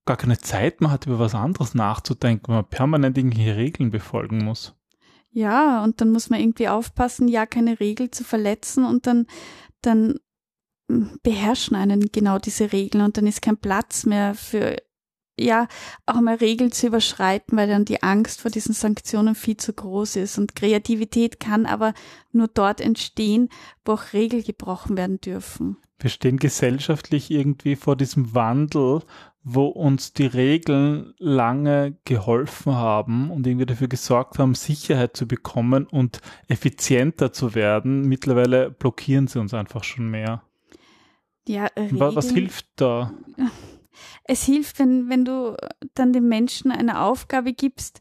gar 0.05 0.17
keine 0.17 0.39
Zeit 0.39 0.81
mehr 0.81 0.91
hat, 0.91 1.07
über 1.07 1.19
was 1.19 1.35
anderes 1.35 1.75
nachzudenken, 1.75 2.49
weil 2.49 2.57
man 2.57 2.69
permanent 2.69 3.19
irgendwelche 3.19 3.57
Regeln 3.57 3.91
befolgen 3.91 4.45
muss. 4.45 4.75
Ja, 5.31 5.83
und 5.83 6.01
dann 6.01 6.11
muss 6.11 6.29
man 6.29 6.41
irgendwie 6.41 6.69
aufpassen, 6.69 7.29
ja, 7.29 7.47
keine 7.47 7.81
Regel 7.81 8.11
zu 8.11 8.25
verletzen 8.25 8.85
und 8.85 9.07
dann, 9.07 9.27
dann 9.81 10.19
beherrschen 11.23 11.77
einen 11.77 12.13
genau 12.13 12.39
diese 12.39 12.73
Regeln 12.73 13.05
und 13.05 13.17
dann 13.17 13.27
ist 13.27 13.43
kein 13.43 13.57
Platz 13.57 14.05
mehr 14.05 14.35
für 14.35 14.77
ja, 15.39 15.67
auch 16.07 16.21
mal 16.21 16.37
Regeln 16.37 16.73
zu 16.73 16.87
überschreiten, 16.87 17.57
weil 17.57 17.69
dann 17.69 17.85
die 17.85 18.03
Angst 18.03 18.43
vor 18.43 18.51
diesen 18.51 18.75
Sanktionen 18.75 19.35
viel 19.35 19.57
zu 19.57 19.73
groß 19.73 20.17
ist. 20.17 20.39
Und 20.39 20.55
Kreativität 20.55 21.41
kann 21.41 21.67
aber 21.67 21.95
nur 22.33 22.49
dort 22.49 22.81
entstehen, 22.81 23.49
wo 23.85 23.93
auch 23.93 24.13
Regeln 24.13 24.45
gebrochen 24.45 24.97
werden 24.97 25.21
dürfen. 25.21 25.79
Wir 25.99 26.11
stehen 26.11 26.37
gesellschaftlich 26.39 27.31
irgendwie 27.31 27.77
vor 27.77 27.97
diesem 27.97 28.35
Wandel, 28.35 29.01
wo 29.45 29.67
uns 29.67 30.13
die 30.13 30.27
Regeln 30.27 31.15
lange 31.19 31.97
geholfen 32.05 32.75
haben 32.75 33.31
und 33.31 33.47
irgendwie 33.47 33.67
dafür 33.67 33.89
gesorgt 33.89 34.39
haben, 34.39 34.55
Sicherheit 34.55 35.17
zu 35.17 35.27
bekommen 35.27 35.87
und 35.87 36.21
effizienter 36.49 37.33
zu 37.33 37.55
werden. 37.55 38.03
Mittlerweile 38.03 38.71
blockieren 38.71 39.27
sie 39.27 39.41
uns 39.41 39.55
einfach 39.55 39.83
schon 39.83 40.11
mehr. 40.11 40.43
Ja, 41.47 41.67
Regeln, 41.77 42.01
was 42.01 42.31
hilft 42.31 42.67
da? 42.77 43.13
es 44.25 44.45
hilft, 44.45 44.79
wenn, 44.79 45.09
wenn 45.09 45.25
du 45.25 45.57
dann 45.95 46.13
dem 46.13 46.29
Menschen 46.29 46.71
eine 46.71 47.01
Aufgabe 47.01 47.53
gibst 47.53 48.01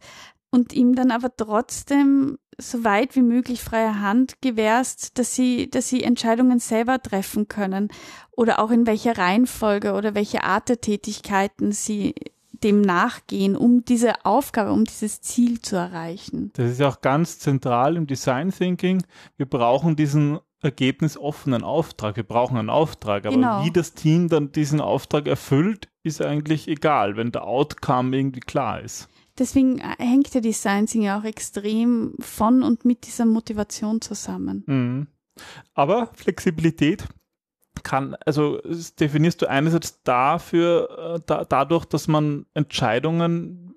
und 0.49 0.73
ihm 0.73 0.95
dann 0.95 1.11
aber 1.11 1.35
trotzdem 1.35 2.37
so 2.57 2.83
weit 2.83 3.15
wie 3.15 3.21
möglich 3.21 3.61
freie 3.63 4.01
Hand 4.01 4.41
gewährst, 4.41 5.17
dass 5.17 5.35
sie, 5.35 5.69
dass 5.69 5.89
sie 5.89 6.03
Entscheidungen 6.03 6.59
selber 6.59 7.01
treffen 7.01 7.47
können 7.47 7.89
oder 8.31 8.59
auch 8.59 8.71
in 8.71 8.85
welcher 8.85 9.17
Reihenfolge 9.17 9.93
oder 9.93 10.13
welche 10.13 10.43
Art 10.43 10.69
der 10.69 10.81
Tätigkeiten 10.81 11.71
sie 11.71 12.13
dem 12.51 12.81
nachgehen, 12.81 13.55
um 13.55 13.83
diese 13.85 14.23
Aufgabe, 14.25 14.71
um 14.71 14.85
dieses 14.85 15.21
Ziel 15.21 15.61
zu 15.61 15.77
erreichen. 15.77 16.51
Das 16.53 16.69
ist 16.69 16.81
auch 16.81 17.01
ganz 17.01 17.39
zentral 17.39 17.97
im 17.97 18.05
Design 18.05 18.51
Thinking. 18.51 19.03
Wir 19.37 19.47
brauchen 19.47 19.95
diesen 19.95 20.39
ergebnisoffenen 20.61 21.63
Auftrag. 21.63 22.15
Wir 22.15 22.23
brauchen 22.23 22.57
einen 22.57 22.69
Auftrag, 22.69 23.25
aber 23.25 23.35
genau. 23.35 23.65
wie 23.65 23.71
das 23.71 23.93
Team 23.93 24.29
dann 24.29 24.51
diesen 24.51 24.79
Auftrag 24.79 25.27
erfüllt, 25.27 25.89
ist 26.03 26.21
eigentlich 26.21 26.67
egal, 26.67 27.15
wenn 27.17 27.31
der 27.31 27.45
Outcome 27.45 28.15
irgendwie 28.15 28.39
klar 28.39 28.81
ist. 28.81 29.09
Deswegen 29.37 29.79
äh, 29.79 29.95
hängt 29.97 30.33
der 30.33 30.41
Design 30.41 30.85
Thinking 30.85 31.03
ja 31.03 31.19
auch 31.19 31.23
extrem 31.23 32.13
von 32.19 32.63
und 32.63 32.85
mit 32.85 33.05
dieser 33.07 33.25
Motivation 33.25 34.01
zusammen. 34.01 34.63
Mhm. 34.67 35.07
Aber 35.73 36.09
Flexibilität 36.13 37.07
kann, 37.83 38.15
also 38.25 38.59
definierst 38.99 39.41
du 39.41 39.49
einerseits 39.49 40.03
dafür, 40.03 41.15
äh, 41.15 41.19
da, 41.25 41.45
dadurch, 41.45 41.85
dass 41.85 42.07
man 42.07 42.45
Entscheidungen 42.53 43.70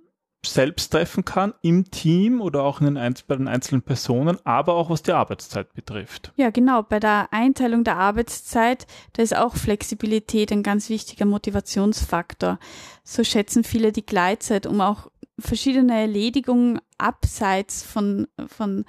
selbst 0.49 0.91
treffen 0.91 1.25
kann 1.25 1.55
im 1.63 1.91
Team 1.91 2.41
oder 2.41 2.63
auch 2.63 2.81
in 2.81 2.95
den 2.95 3.15
bei 3.27 3.37
den 3.37 3.49
einzelnen 3.49 3.83
Personen, 3.83 4.39
aber 4.45 4.75
auch 4.75 4.91
was 4.91 5.03
die 5.03 5.13
Arbeitszeit 5.13 5.73
betrifft. 5.75 6.33
Ja, 6.37 6.51
genau. 6.51 6.83
Bei 6.83 7.01
der 7.01 7.29
Einteilung 7.33 7.85
der 7.85 7.97
Arbeitszeit, 7.97 8.87
da 9.15 9.23
ist 9.23 9.37
auch 9.37 9.57
Flexibilität 9.57 10.53
ein 10.53 10.63
ganz 10.63 10.89
wichtiger 10.89 11.27
Motivationsfaktor. 11.27 12.59
So 13.03 13.25
schätzen 13.25 13.65
viele 13.65 13.93
die 13.93 14.07
Gleitzeit, 14.07 14.67
um 14.67 14.81
auch 14.81 15.09
verschiedene 15.39 15.99
Erledigungen 16.01 16.81
abseits 16.99 17.83
von, 17.83 18.29
von 18.47 18.85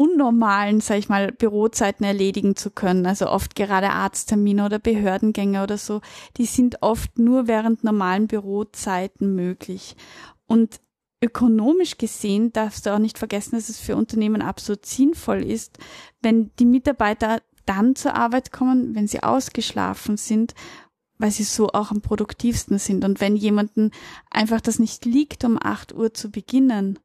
unnormalen, 0.00 0.80
sag 0.80 0.96
ich 0.96 1.10
mal, 1.10 1.30
Bürozeiten 1.30 2.06
erledigen 2.06 2.56
zu 2.56 2.70
können. 2.70 3.04
Also 3.04 3.28
oft 3.28 3.54
gerade 3.54 3.90
Arzttermine 3.90 4.64
oder 4.64 4.78
Behördengänge 4.78 5.62
oder 5.62 5.76
so, 5.76 6.00
die 6.38 6.46
sind 6.46 6.80
oft 6.80 7.18
nur 7.18 7.48
während 7.48 7.84
normalen 7.84 8.26
Bürozeiten 8.26 9.34
möglich. 9.34 9.96
Und 10.46 10.80
ökonomisch 11.22 11.98
gesehen 11.98 12.52
darfst 12.52 12.86
du 12.86 12.94
auch 12.94 12.98
nicht 12.98 13.18
vergessen, 13.18 13.56
dass 13.56 13.68
es 13.68 13.78
für 13.78 13.96
Unternehmen 13.96 14.42
absolut 14.42 14.86
sinnvoll 14.86 15.42
ist, 15.42 15.78
wenn 16.22 16.50
die 16.58 16.64
Mitarbeiter 16.64 17.42
dann 17.66 17.94
zur 17.94 18.14
Arbeit 18.14 18.52
kommen, 18.52 18.94
wenn 18.94 19.06
sie 19.06 19.22
ausgeschlafen 19.22 20.16
sind, 20.16 20.54
weil 21.18 21.30
sie 21.30 21.44
so 21.44 21.68
auch 21.68 21.90
am 21.90 22.00
produktivsten 22.00 22.78
sind. 22.78 23.04
Und 23.04 23.20
wenn 23.20 23.36
jemanden 23.36 23.90
einfach 24.30 24.60
das 24.60 24.78
nicht 24.78 25.04
liegt, 25.04 25.44
um 25.44 25.58
acht 25.60 25.94
Uhr 25.94 26.14
zu 26.14 26.30
beginnen, 26.30 26.98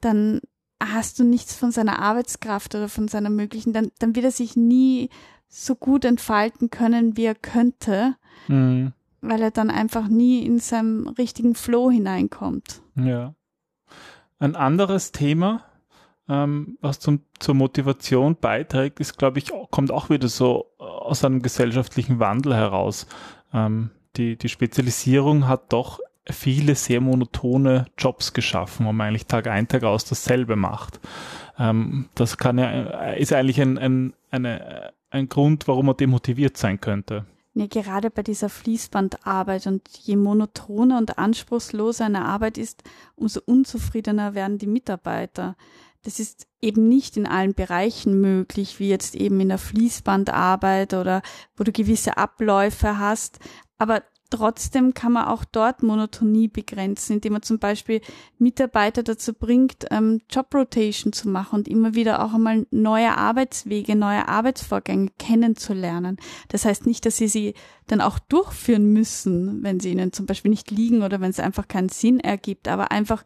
dann 0.00 0.40
hast 0.80 1.18
du 1.18 1.24
nichts 1.24 1.54
von 1.54 1.72
seiner 1.72 1.98
Arbeitskraft 1.98 2.74
oder 2.74 2.88
von 2.88 3.08
seiner 3.08 3.30
möglichen, 3.30 3.72
dann, 3.72 3.90
dann 3.98 4.14
wird 4.14 4.26
er 4.26 4.30
sich 4.30 4.56
nie 4.56 5.08
so 5.48 5.74
gut 5.74 6.04
entfalten 6.04 6.70
können, 6.70 7.16
wie 7.16 7.24
er 7.24 7.34
könnte. 7.34 8.16
Mhm. 8.46 8.92
Weil 9.20 9.42
er 9.42 9.50
dann 9.50 9.70
einfach 9.70 10.06
nie 10.06 10.44
in 10.44 10.60
seinem 10.60 11.08
richtigen 11.08 11.56
Flow 11.56 11.90
hineinkommt. 11.90 12.82
Ja. 12.94 13.34
Ein 14.38 14.56
anderes 14.56 15.12
Thema, 15.12 15.64
ähm, 16.28 16.78
was 16.80 17.00
zum, 17.00 17.22
zur 17.38 17.54
Motivation 17.54 18.36
beiträgt, 18.36 19.00
ist, 19.00 19.18
glaube 19.18 19.38
ich, 19.38 19.50
kommt 19.70 19.90
auch 19.90 20.10
wieder 20.10 20.28
so 20.28 20.66
äh, 20.78 20.82
aus 20.82 21.24
einem 21.24 21.42
gesellschaftlichen 21.42 22.20
Wandel 22.20 22.54
heraus. 22.54 23.06
Ähm, 23.52 23.90
die, 24.16 24.36
die 24.36 24.48
Spezialisierung 24.48 25.48
hat 25.48 25.72
doch 25.72 26.00
viele 26.30 26.74
sehr 26.74 27.00
monotone 27.00 27.86
Jobs 27.96 28.32
geschaffen, 28.32 28.86
wo 28.86 28.92
man 28.92 29.08
eigentlich 29.08 29.26
Tag 29.26 29.46
ein, 29.46 29.68
Tag 29.68 29.84
aus 29.84 30.04
dasselbe 30.04 30.56
macht. 30.56 31.00
Ähm, 31.58 32.08
das 32.14 32.36
kann 32.36 32.58
ja, 32.58 32.70
äh, 32.70 33.20
ist 33.20 33.32
eigentlich 33.32 33.60
ein, 33.60 33.78
ein, 33.78 34.12
eine, 34.30 34.92
ein 35.10 35.28
Grund, 35.28 35.66
warum 35.68 35.86
man 35.86 35.96
demotiviert 35.96 36.56
sein 36.56 36.80
könnte. 36.80 37.24
Ja, 37.58 37.66
gerade 37.66 38.08
bei 38.08 38.22
dieser 38.22 38.48
Fließbandarbeit 38.48 39.66
und 39.66 39.88
je 39.88 40.14
monotoner 40.14 40.96
und 40.96 41.18
anspruchsloser 41.18 42.04
eine 42.04 42.24
Arbeit 42.24 42.56
ist, 42.56 42.84
umso 43.16 43.40
unzufriedener 43.44 44.36
werden 44.36 44.58
die 44.58 44.68
Mitarbeiter. 44.68 45.56
Das 46.04 46.20
ist 46.20 46.46
eben 46.60 46.86
nicht 46.86 47.16
in 47.16 47.26
allen 47.26 47.54
Bereichen 47.54 48.20
möglich, 48.20 48.78
wie 48.78 48.88
jetzt 48.88 49.16
eben 49.16 49.40
in 49.40 49.48
der 49.48 49.58
Fließbandarbeit 49.58 50.94
oder 50.94 51.20
wo 51.56 51.64
du 51.64 51.72
gewisse 51.72 52.16
Abläufe 52.16 52.96
hast. 52.96 53.40
Aber 53.76 54.04
Trotzdem 54.30 54.92
kann 54.92 55.12
man 55.12 55.24
auch 55.24 55.44
dort 55.44 55.82
Monotonie 55.82 56.48
begrenzen, 56.48 57.14
indem 57.14 57.32
man 57.32 57.42
zum 57.42 57.58
Beispiel 57.58 58.02
Mitarbeiter 58.38 59.02
dazu 59.02 59.32
bringt, 59.32 59.86
ähm, 59.90 60.20
Job 60.28 60.54
Rotation 60.54 61.14
zu 61.14 61.30
machen 61.30 61.60
und 61.60 61.68
immer 61.68 61.94
wieder 61.94 62.22
auch 62.22 62.34
einmal 62.34 62.66
neue 62.70 63.16
Arbeitswege, 63.16 63.96
neue 63.96 64.28
Arbeitsvorgänge 64.28 65.10
kennenzulernen. 65.18 66.18
Das 66.48 66.66
heißt 66.66 66.84
nicht, 66.84 67.06
dass 67.06 67.16
sie 67.16 67.28
sie 67.28 67.54
dann 67.86 68.02
auch 68.02 68.18
durchführen 68.18 68.92
müssen, 68.92 69.62
wenn 69.62 69.80
sie 69.80 69.92
ihnen 69.92 70.12
zum 70.12 70.26
Beispiel 70.26 70.50
nicht 70.50 70.70
liegen 70.70 71.02
oder 71.02 71.22
wenn 71.22 71.30
es 71.30 71.40
einfach 71.40 71.66
keinen 71.66 71.88
Sinn 71.88 72.20
ergibt, 72.20 72.68
aber 72.68 72.90
einfach, 72.90 73.24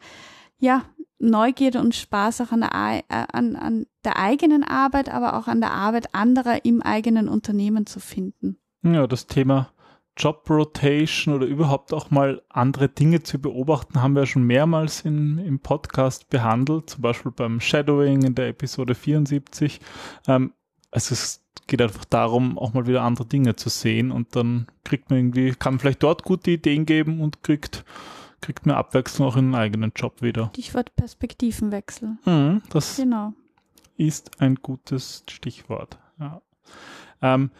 ja, 0.59 0.85
Neugierde 1.18 1.80
und 1.80 1.94
Spaß 1.94 2.42
auch 2.42 2.52
an 2.52 2.61
der, 2.61 2.71
äh, 3.09 3.26
an, 3.32 3.56
an 3.56 3.87
der 4.04 4.18
eigenen 4.18 4.62
Arbeit, 4.62 5.09
aber 5.09 5.37
auch 5.37 5.49
an 5.49 5.61
der 5.61 5.73
Arbeit 5.73 6.14
anderer 6.14 6.64
im 6.64 6.80
eigenen 6.80 7.28
Unternehmen 7.28 7.87
zu 7.87 7.99
finden. 7.99 8.59
Ja, 8.82 9.06
das 9.06 9.26
Thema 9.28 9.72
Job 10.16 10.49
Rotation 10.49 11.35
oder 11.35 11.47
überhaupt 11.47 11.92
auch 11.95 12.11
mal 12.11 12.42
andere 12.49 12.88
Dinge 12.88 13.23
zu 13.23 13.38
beobachten, 13.38 14.02
haben 14.02 14.14
wir 14.14 14.26
schon 14.26 14.45
mehrmals 14.45 15.02
in, 15.02 15.38
im 15.38 15.61
Podcast 15.61 16.28
behandelt, 16.28 16.90
zum 16.90 17.02
Beispiel 17.02 17.33
beim 17.33 17.61
Shadowing 17.61 18.23
in 18.23 18.35
der 18.35 18.49
Episode 18.49 18.95
74. 18.95 19.81
Ähm, 20.28 20.52
also 20.90 21.14
es 21.14 21.42
geht 21.66 21.81
einfach 21.81 22.04
darum, 22.04 22.59
auch 22.59 22.75
mal 22.75 22.87
wieder 22.87 23.02
andere 23.02 23.26
Dinge 23.26 23.57
zu 23.57 23.71
sehen 23.71 24.11
und 24.11 24.37
dann 24.37 24.66
kriegt 24.85 25.11
man 25.11 25.19
irgendwie, 25.19 25.52
kann 25.52 25.75
man 25.75 25.81
vielleicht 25.81 26.02
dort 26.02 26.23
gute 26.25 26.50
Ideen 26.50 26.85
geben 26.85 27.21
und 27.21 27.42
kriegt, 27.42 27.85
kriegt 28.42 28.66
mehr 28.66 28.76
Abwechslung 28.76 29.28
auch 29.28 29.37
in 29.37 29.47
den 29.47 29.54
eigenen 29.54 29.92
Job 29.97 30.21
wieder. 30.21 30.50
Stichwort 30.52 30.95
Perspektivenwechsel. 30.97 32.19
Mhm, 32.26 32.62
das 32.69 32.97
genau. 32.97 33.33
ist 33.97 34.42
ein 34.42 34.57
gutes 34.57 35.25
Stichwort. 35.31 35.99
Ja. 36.21 36.42
Ähm, 37.23 37.50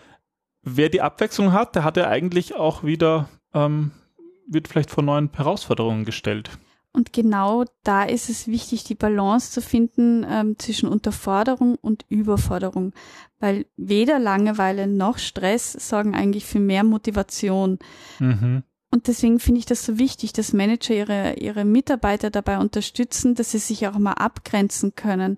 wer 0.63 0.89
die 0.89 1.03
Abwechslung 1.03 1.53
hat, 1.53 1.75
der 1.75 1.85
hat 1.85 1.97
ja 1.97 2.09
eigentlich 2.09 2.55
auch 2.55 2.85
wieder, 2.85 3.29
ähm, 3.55 3.91
wird 4.47 4.69
vielleicht 4.69 4.91
vor 4.91 5.03
neuen 5.03 5.31
Herausforderungen 5.35 6.05
gestellt. 6.05 6.51
Und 6.95 7.13
genau 7.15 7.65
da 7.85 8.05
ist 8.05 8.29
es 8.29 8.47
wichtig, 8.47 8.85
die 8.85 8.95
Balance 8.95 9.51
zu 9.51 9.63
finden 9.63 10.27
ähm, 10.29 10.59
zwischen 10.59 10.89
Unterforderung 10.89 11.77
und 11.77 12.05
Überforderung, 12.11 12.93
weil 13.41 13.65
weder 13.77 14.19
Langeweile 14.19 14.87
noch 14.87 15.17
Stress 15.17 15.73
sorgen 15.73 16.15
eigentlich 16.15 16.45
für 16.45 16.61
mehr 16.61 16.85
Motivation. 16.85 17.79
Mhm. 18.19 18.63
Und 18.91 19.09
deswegen 19.09 19.41
finde 19.41 19.61
ich 19.61 19.65
das 19.65 19.87
so 19.87 19.99
wichtig, 19.99 20.35
dass 20.35 20.53
Manager 20.53 20.95
ihre, 20.95 21.35
ihre 21.35 21.65
Mitarbeiter 21.65 22.29
dabei 22.29 22.59
unterstützen, 22.59 23.35
dass 23.35 23.53
sie 23.53 23.59
sich 23.59 23.89
auch 23.89 23.99
mal 23.99 24.13
abgrenzen 24.13 24.95
können 24.95 25.37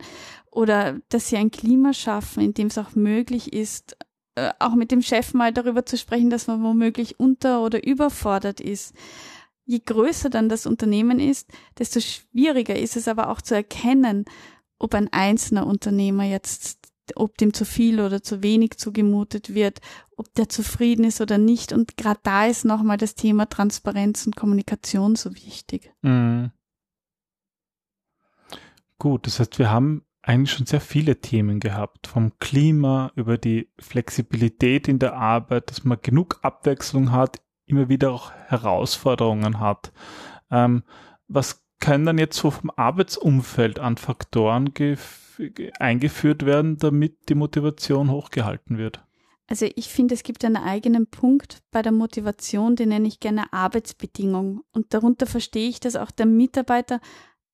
oder 0.50 0.99
dass 1.09 1.28
sie 1.28 1.37
ein 1.37 1.52
Klima 1.52 1.93
schaffen, 1.93 2.43
in 2.43 2.54
dem 2.54 2.66
es 2.66 2.78
auch 2.78 2.97
möglich 2.97 3.52
ist, 3.52 3.97
äh, 4.37 4.53
auch 4.59 4.75
mit 4.75 4.91
dem 4.91 5.03
Chef 5.03 5.35
mal 5.35 5.53
darüber 5.53 5.87
zu 5.87 5.97
sprechen, 5.97 6.31
dass 6.31 6.47
man 6.47 6.62
womöglich 6.62 7.21
unter- 7.21 7.62
oder 7.62 7.87
überfordert 7.87 8.61
ist. 8.61 8.95
Je 9.64 9.81
größer 9.81 10.29
dann 10.29 10.49
das 10.49 10.67
Unternehmen 10.67 11.21
ist, 11.21 11.50
desto 11.79 12.00
schwieriger 12.00 12.76
ist 12.76 12.97
es 12.97 13.09
aber 13.09 13.31
auch 13.31 13.41
zu 13.41 13.55
erkennen, 13.55 14.25
ob 14.79 14.95
ein 14.95 15.12
einzelner 15.12 15.67
Unternehmer 15.67 16.25
jetzt 16.25 16.85
ob 17.17 17.37
dem 17.37 17.53
zu 17.53 17.64
viel 17.64 18.00
oder 18.00 18.23
zu 18.23 18.43
wenig 18.43 18.79
zugemutet 18.79 19.55
wird, 19.55 19.81
ob 20.17 20.33
der 20.35 20.49
zufrieden 20.49 21.05
ist 21.05 21.21
oder 21.21 21.38
nicht. 21.38 21.73
Und 21.73 21.97
gerade 21.97 22.21
da 22.23 22.47
ist 22.47 22.64
nochmal 22.64 22.97
das 22.97 23.14
Thema 23.14 23.47
Transparenz 23.47 24.26
und 24.26 24.37
Kommunikation 24.37 25.17
so 25.17 25.35
wichtig. 25.35 25.93
Mhm. 26.03 26.50
Gut, 28.99 29.26
das 29.26 29.41
heißt, 29.41 29.59
wir 29.59 29.71
haben 29.71 30.05
eigentlich 30.26 30.52
schon 30.52 30.66
sehr 30.66 30.81
viele 30.81 31.21
Themen 31.21 31.61
gehabt, 31.61 32.07
vom 32.07 32.38
Klima 32.38 33.12
über 33.14 33.38
die 33.38 33.69
Flexibilität 33.78 34.88
in 34.88 34.99
der 34.99 35.14
Arbeit, 35.14 35.71
dass 35.71 35.85
man 35.85 35.99
genug 36.00 36.38
Abwechslung 36.43 37.12
hat, 37.12 37.43
immer 37.66 37.88
wieder 37.88 38.12
auch 38.12 38.33
Herausforderungen 38.47 39.61
hat. 39.61 39.93
Ähm, 40.50 40.83
was 41.28 41.64
können 41.81 42.07
dann 42.07 42.19
jetzt 42.19 42.38
so 42.38 42.50
vom 42.50 42.71
Arbeitsumfeld 42.71 43.78
an 43.78 43.97
Faktoren 43.97 44.73
eingeführt 45.78 46.47
werden, 46.47 46.78
damit 46.78 47.28
die 47.28 47.35
Motivation 47.35 48.11
hochgehalten 48.11 48.78
wird? 48.78 49.04
Also 49.47 49.66
ich 49.76 49.88
finde, 49.88 50.14
es 50.14 50.23
gibt 50.23 50.45
einen 50.45 50.57
eigenen 50.57 51.07
Punkt 51.07 51.59
bei 51.71 51.83
der 51.83 51.93
Motivation, 51.93 52.76
den 52.76 52.88
nenne 52.88 53.09
ich 53.09 53.21
gerne 53.21 53.52
Arbeitsbedingung. 53.52 54.62
Und 54.73 54.95
darunter 54.95 55.26
verstehe 55.26 55.69
ich, 55.69 55.81
dass 55.81 55.97
auch 55.97 56.11
der 56.11 56.25
Mitarbeiter 56.25 57.00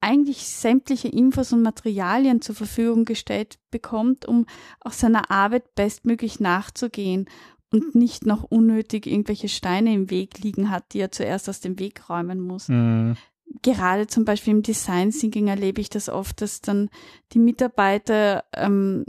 eigentlich 0.00 0.47
sämtliche 0.47 1.09
Infos 1.09 1.52
und 1.52 1.62
Materialien 1.62 2.40
zur 2.40 2.54
Verfügung 2.54 3.04
gestellt 3.04 3.59
bekommt, 3.71 4.26
um 4.26 4.47
auch 4.80 4.92
seiner 4.92 5.30
Arbeit 5.30 5.75
bestmöglich 5.75 6.40
nachzugehen 6.40 7.26
und 7.73 7.95
nicht 7.95 8.26
noch 8.26 8.45
unnötig 8.45 9.07
irgendwelche 9.07 9.49
Steine 9.49 9.95
im 9.95 10.11
Weg 10.11 10.38
liegen 10.38 10.71
hat, 10.71 10.92
die 10.92 11.00
er 11.00 11.12
zuerst 11.12 11.49
aus 11.49 11.61
dem 11.61 11.78
Weg 11.78 12.09
räumen 12.09 12.40
muss. 12.40 12.69
Mhm. 12.69 13.16
Gerade 13.62 14.07
zum 14.07 14.25
Beispiel 14.25 14.54
im 14.54 14.62
Design 14.62 15.11
Thinking 15.11 15.49
erlebe 15.49 15.80
ich 15.80 15.90
das 15.90 16.09
oft, 16.09 16.40
dass 16.40 16.61
dann 16.61 16.88
die 17.33 17.40
Mitarbeiter 17.40 18.45
ähm, 18.54 19.04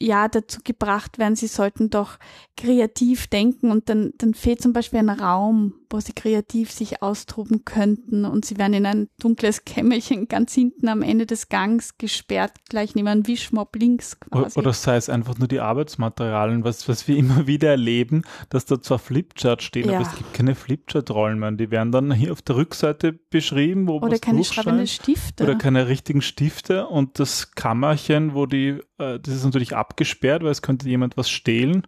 ja 0.00 0.28
dazu 0.28 0.60
gebracht 0.64 1.18
werden, 1.18 1.36
sie 1.36 1.46
sollten 1.46 1.90
doch 1.90 2.18
kreativ 2.56 3.28
denken 3.28 3.70
und 3.70 3.88
dann, 3.88 4.12
dann 4.18 4.34
fehlt 4.34 4.60
zum 4.60 4.72
Beispiel 4.72 4.98
ein 4.98 5.10
Raum, 5.10 5.74
wo 5.92 6.00
sie 6.00 6.12
kreativ 6.12 6.70
sich 6.70 7.02
austoben 7.02 7.64
könnten 7.64 8.24
und 8.24 8.44
sie 8.44 8.58
werden 8.58 8.74
in 8.74 8.86
ein 8.86 9.08
dunkles 9.20 9.64
Kämmerchen 9.64 10.28
ganz 10.28 10.54
hinten 10.54 10.88
am 10.88 11.02
Ende 11.02 11.26
des 11.26 11.48
Gangs 11.48 11.98
gesperrt, 11.98 12.52
gleich 12.68 12.94
neben 12.94 13.08
einem 13.08 13.26
Wischmob 13.26 13.76
links 13.76 14.18
quasi. 14.18 14.58
Oder 14.58 14.72
sei 14.72 14.96
es 14.96 15.08
einfach 15.08 15.38
nur 15.38 15.48
die 15.48 15.60
Arbeitsmaterialien, 15.60 16.64
was, 16.64 16.88
was 16.88 17.06
wir 17.08 17.16
immer 17.16 17.46
wieder 17.46 17.70
erleben, 17.70 18.22
dass 18.48 18.64
da 18.64 18.80
zwar 18.80 18.98
Flipchart 18.98 19.62
stehen, 19.62 19.88
ja. 19.88 19.98
aber 19.98 20.08
es 20.08 20.16
gibt 20.16 20.34
keine 20.34 20.54
Flipchart-Rollen 20.54 21.38
mehr. 21.38 21.52
Die 21.52 21.70
werden 21.70 21.92
dann 21.92 22.12
hier 22.12 22.32
auf 22.32 22.42
der 22.42 22.56
Rückseite 22.56 23.12
beschrieben, 23.12 23.86
wo 23.88 23.98
Oder 23.98 24.18
keine 24.18 24.44
schreibenden 24.44 24.86
Stifte. 24.86 25.44
Oder 25.44 25.56
keine 25.56 25.88
richtigen 25.88 26.22
Stifte 26.22 26.86
und 26.86 27.18
das 27.18 27.52
Kammerchen, 27.52 28.34
wo 28.34 28.46
die, 28.46 28.80
äh, 28.98 29.18
das 29.20 29.34
ist 29.34 29.44
natürlich 29.44 29.76
abgesperrt, 29.76 30.42
weil 30.42 30.50
es 30.50 30.62
könnte 30.62 30.88
jemand 30.88 31.16
was 31.16 31.28
stehlen. 31.28 31.86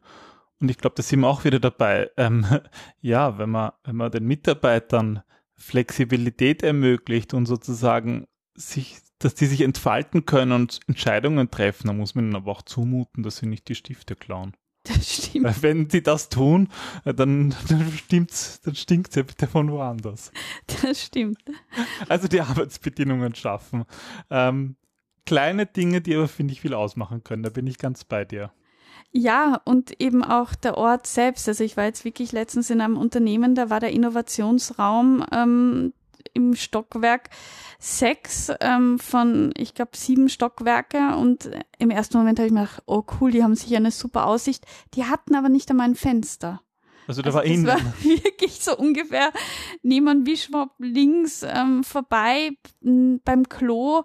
Und 0.65 0.71
ich 0.71 0.79
glaube, 0.79 0.97
da 0.97 1.03
sind 1.03 1.21
wir 1.21 1.29
auch 1.29 1.45
wieder 1.45 1.61
dabei. 1.61 2.11
Ähm, 2.17 2.47
ja, 3.03 3.37
wenn 3.37 3.51
man, 3.51 3.73
wenn 3.85 3.97
man 3.97 4.11
den 4.11 4.25
Mitarbeitern 4.25 5.23
Flexibilität 5.57 6.63
ermöglicht 6.63 7.35
und 7.35 7.45
sozusagen 7.45 8.27
sich, 8.55 8.97
dass 9.19 9.35
die 9.35 9.45
sich 9.45 9.61
entfalten 9.61 10.25
können 10.25 10.53
und 10.53 10.81
Entscheidungen 10.89 11.51
treffen, 11.51 11.89
dann 11.89 11.99
muss 11.99 12.15
man 12.15 12.25
ihnen 12.25 12.37
aber 12.37 12.51
auch 12.51 12.63
zumuten, 12.63 13.23
dass 13.23 13.37
sie 13.37 13.47
nicht 13.47 13.69
die 13.69 13.75
Stifte 13.75 14.17
klauen. 14.17 14.55
Das 14.85 15.27
stimmt. 15.27 15.45
Weil 15.45 15.63
wenn 15.63 15.91
sie 15.91 16.03
das 16.03 16.31
tun, 16.31 16.69
dann, 17.05 17.55
dann 17.69 17.93
stimmt's, 17.93 18.63
dann 18.63 18.75
stinkt's 18.75 19.17
ja 19.17 19.23
bitte 19.23 19.47
von 19.47 19.71
woanders. 19.71 20.33
Das 20.83 21.03
stimmt. 21.03 21.43
Also 22.09 22.27
die 22.27 22.41
Arbeitsbedingungen 22.41 23.35
schaffen. 23.35 23.85
Ähm, 24.31 24.77
kleine 25.27 25.67
Dinge, 25.67 26.01
die 26.01 26.15
aber, 26.15 26.29
finde 26.29 26.53
ich, 26.53 26.63
viel 26.63 26.75
ausmachen 26.75 27.23
können. 27.23 27.43
Da 27.43 27.51
bin 27.51 27.67
ich 27.67 27.77
ganz 27.77 28.05
bei 28.05 28.25
dir. 28.25 28.51
Ja, 29.17 29.61
und 29.65 30.01
eben 30.01 30.25
auch 30.25 30.57
der 30.57 30.77
Ort 30.77 31.07
selbst. 31.07 31.47
Also 31.49 31.63
ich 31.63 31.77
war 31.77 31.85
jetzt 31.85 32.05
wirklich 32.05 32.33
letztens 32.33 32.69
in 32.69 32.81
einem 32.81 32.97
Unternehmen, 32.97 33.55
da 33.55 33.71
war 33.71 33.79
der 33.79 33.93
Innovationsraum 33.93 35.25
ähm, 35.31 35.93
im 36.33 36.57
Stockwerk 36.57 37.31
sechs 37.79 38.51
ähm, 38.61 38.99
von, 38.99 39.53
ich 39.57 39.75
glaube, 39.75 39.93
sieben 39.97 40.29
Stockwerke. 40.29 41.15
Und 41.17 41.49
im 41.79 41.91
ersten 41.91 42.19
Moment 42.19 42.41
habe 42.41 42.49
ich 42.49 42.53
mir 42.53 42.63
gedacht, 42.63 42.83
oh 42.87 43.05
cool, 43.21 43.31
die 43.31 43.45
haben 43.45 43.55
sicher 43.55 43.77
eine 43.77 43.93
super 43.93 44.27
Aussicht. 44.27 44.67
Die 44.95 45.05
hatten 45.05 45.37
aber 45.37 45.49
nicht 45.49 45.71
einmal 45.71 45.89
ein 45.89 45.95
Fenster. 45.95 46.61
Also 47.07 47.23
da 47.23 47.31
also 47.31 47.39
war. 47.39 47.45
Das 47.45 47.85
war 47.85 47.95
wirklich 48.05 48.55
so 48.61 48.77
ungefähr 48.77 49.31
neben 49.83 50.27
Wischmob 50.27 50.71
links 50.79 51.45
ähm, 51.47 51.85
vorbei 51.85 52.51
beim 52.81 53.49
Klo, 53.49 54.03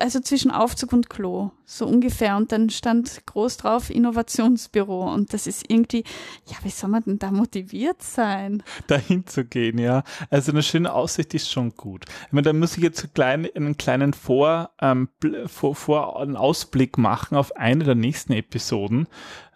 also 0.00 0.20
zwischen 0.20 0.50
Aufzug 0.50 0.92
und 0.92 1.10
Klo, 1.10 1.50
so 1.64 1.86
ungefähr. 1.86 2.36
Und 2.36 2.52
dann 2.52 2.70
stand 2.70 3.26
groß 3.26 3.56
drauf 3.58 3.90
Innovationsbüro. 3.90 5.12
Und 5.12 5.32
das 5.32 5.46
ist 5.46 5.70
irgendwie, 5.70 6.04
ja, 6.46 6.56
wie 6.62 6.70
soll 6.70 6.90
man 6.90 7.02
denn 7.04 7.18
da 7.18 7.30
motiviert 7.30 8.02
sein? 8.02 8.62
Dahin 8.86 9.26
zu 9.26 9.44
gehen, 9.44 9.78
ja. 9.78 10.02
Also 10.30 10.52
eine 10.52 10.62
schöne 10.62 10.92
Aussicht 10.92 11.34
ist 11.34 11.50
schon 11.50 11.74
gut. 11.74 12.04
Ich 12.26 12.32
meine, 12.32 12.44
da 12.44 12.52
muss 12.52 12.76
ich 12.76 12.82
jetzt 12.82 13.14
klein, 13.14 13.48
einen 13.54 13.76
kleinen 13.76 14.12
Vor, 14.12 14.70
ähm, 14.80 15.08
vor, 15.46 15.74
vor 15.74 16.20
einen 16.20 16.36
Ausblick 16.36 16.98
machen 16.98 17.36
auf 17.36 17.56
eine 17.56 17.84
der 17.84 17.94
nächsten 17.94 18.32
Episoden. 18.32 19.08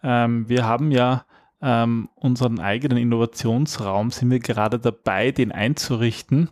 Ähm, 0.03 0.49
wir 0.49 0.65
haben 0.65 0.91
ja 0.91 1.25
ähm, 1.63 2.09
unseren 2.15 2.61
eigenen 2.61 2.99
Innovationsraum 2.99 4.11
sind 4.11 4.31
wir 4.31 4.41
gerade 4.41 4.79
dabei, 4.79 5.31
den 5.31 5.53
einzurichten. 5.53 6.51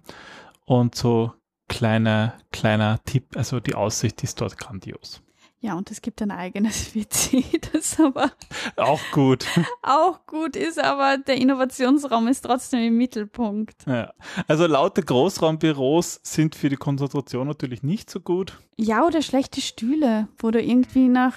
Und 0.65 0.95
so 0.95 1.33
kleiner, 1.69 2.35
kleiner 2.53 3.01
Tipp, 3.05 3.37
also 3.37 3.61
die 3.61 3.75
Aussicht 3.75 4.23
ist 4.23 4.41
dort 4.41 4.59
grandios. 4.59 5.23
Ja, 5.61 5.75
und 5.75 5.91
es 5.91 6.03
gibt 6.03 6.23
ein 6.23 6.31
eigenes 6.31 6.95
WC, 6.95 7.45
das 7.73 7.99
aber 7.99 8.31
auch 8.77 9.01
gut. 9.11 9.45
auch 9.83 10.25
gut 10.27 10.55
ist, 10.55 10.79
aber 10.79 11.19
der 11.19 11.37
Innovationsraum 11.37 12.29
ist 12.29 12.43
trotzdem 12.43 12.81
im 12.81 12.97
Mittelpunkt. 12.97 13.85
Ja. 13.87 14.13
Also 14.47 14.67
laute 14.67 15.03
Großraumbüros 15.03 16.21
sind 16.23 16.55
für 16.55 16.69
die 16.69 16.77
Konzentration 16.77 17.49
natürlich 17.49 17.83
nicht 17.83 18.09
so 18.09 18.21
gut. 18.21 18.57
Ja, 18.81 19.05
oder 19.05 19.23
schlechte 19.23 19.61
Stühle, 19.61 20.29
wo 20.39 20.53
du 20.53 20.63
irgendwie 20.63 21.09
nach 21.09 21.35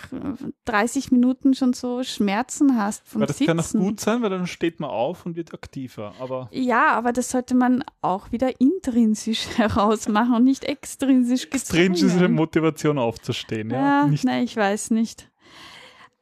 30 0.66 1.12
Minuten 1.12 1.56
schon 1.56 1.74
so 1.74 2.04
Schmerzen 2.04 2.78
hast 2.78 3.08
vom 3.08 3.22
weil 3.22 3.28
das 3.28 3.40
Sitzen. 3.40 3.58
kann 3.58 3.60
auch 3.60 3.72
gut 3.72 4.00
sein, 4.00 4.22
weil 4.22 4.30
dann 4.30 4.46
steht 4.46 4.80
man 4.80 4.92
auf 4.92 5.26
und 5.26 5.36
wird 5.36 5.52
aktiver. 5.52 6.14
Aber 6.20 6.50
ja, 6.52 6.92
aber 6.92 7.12
das 7.12 7.32
sollte 7.32 7.56
man 7.56 7.84
auch 8.02 8.32
wieder 8.32 8.62
intrinsisch 8.62 9.48
herausmachen 9.58 10.36
und 10.36 10.44
nicht 10.44 10.66
extrinsisch 10.66 11.50
gezwungen. 11.50 11.94
Extrinsische 11.94 12.30
Motivation 12.30 13.00
aufzustehen, 13.00 13.72
ja. 13.72 14.04
ja 14.04 14.11
nicht. 14.12 14.24
Nein, 14.26 14.44
ich 14.44 14.56
weiß 14.56 14.92
nicht. 14.92 15.32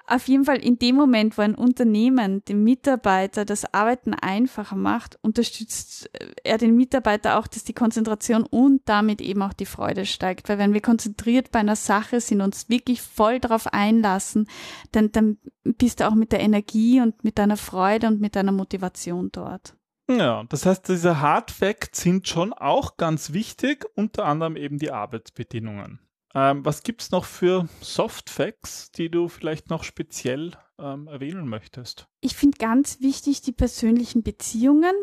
Auf 0.10 0.28
jeden 0.28 0.44
Fall 0.44 0.58
in 0.58 0.80
dem 0.80 0.96
Moment, 0.96 1.38
wo 1.38 1.44
ein 1.44 1.54
Unternehmen 1.54 2.44
dem 2.46 2.64
Mitarbeiter 2.64 3.46
das 3.46 3.72
Arbeiten 3.76 4.16
einfacher 4.16 4.76
macht, 4.76 5.20
unterstützt 5.22 6.10
er 6.44 6.58
den 6.58 6.76
Mitarbeiter 6.76 7.38
auch, 7.38 7.46
dass 7.46 7.64
die 7.64 7.74
Konzentration 7.74 8.42
und 8.42 8.82
damit 8.86 9.22
eben 9.22 9.44
auch 9.44 9.54
die 9.54 9.68
Freude 9.68 10.08
steigt. 10.08 10.50
Weil 10.50 10.58
wenn 10.58 10.74
wir 10.74 10.82
konzentriert 10.82 11.52
bei 11.52 11.60
einer 11.60 11.76
Sache 11.76 12.22
sind, 12.22 12.42
uns 12.42 12.70
wirklich 12.70 13.04
voll 13.04 13.40
darauf 13.40 13.68
einlassen, 13.68 14.48
dann, 14.94 15.12
dann 15.12 15.38
bist 15.64 16.00
du 16.00 16.08
auch 16.08 16.16
mit 16.16 16.32
der 16.32 16.40
Energie 16.40 17.02
und 17.02 17.24
mit 17.24 17.38
deiner 17.38 17.58
Freude 17.58 18.08
und 18.08 18.20
mit 18.20 18.36
deiner 18.36 18.52
Motivation 18.52 19.30
dort. 19.32 19.76
Ja, 20.10 20.44
das 20.50 20.66
heißt, 20.66 20.90
diese 20.90 21.22
Hard 21.22 21.52
Facts 21.52 22.02
sind 22.02 22.28
schon 22.28 22.52
auch 22.52 22.98
ganz 22.98 23.32
wichtig, 23.32 23.86
unter 23.94 24.26
anderem 24.26 24.56
eben 24.56 24.80
die 24.80 24.90
Arbeitsbedingungen. 24.90 26.00
Ähm, 26.36 26.64
was 26.64 26.84
gibt 26.84 27.02
es 27.02 27.12
noch 27.12 27.26
für 27.26 27.68
Soft 27.82 28.30
Facts, 28.30 28.92
die 28.92 29.10
du 29.10 29.28
vielleicht 29.28 29.70
noch 29.70 29.84
speziell 29.84 30.52
ähm, 30.78 31.08
erwähnen 31.08 31.48
möchtest? 31.48 32.08
Ich 32.22 32.36
finde 32.36 32.58
ganz 32.58 33.02
wichtig 33.02 33.42
die 33.42 33.52
persönlichen 33.52 34.24
Beziehungen. 34.24 34.94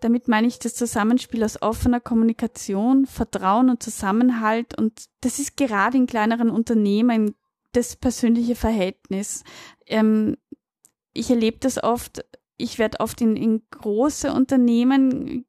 Damit 0.00 0.28
meine 0.28 0.46
ich 0.46 0.58
das 0.58 0.74
Zusammenspiel 0.74 1.44
aus 1.44 1.60
offener 1.60 2.00
Kommunikation, 2.00 3.04
Vertrauen 3.06 3.68
und 3.68 3.82
Zusammenhalt. 3.82 4.78
Und 4.78 5.06
das 5.20 5.38
ist 5.38 5.56
gerade 5.56 5.98
in 5.98 6.06
kleineren 6.06 6.50
Unternehmen 6.50 7.34
das 7.72 7.96
persönliche 7.96 8.54
Verhältnis. 8.54 9.44
Ähm, 9.86 10.36
ich 11.12 11.30
erlebe 11.30 11.58
das 11.58 11.82
oft, 11.82 12.24
ich 12.56 12.78
werde 12.78 13.00
oft 13.00 13.20
in, 13.20 13.36
in 13.36 13.62
große 13.70 14.32
Unternehmen 14.32 15.44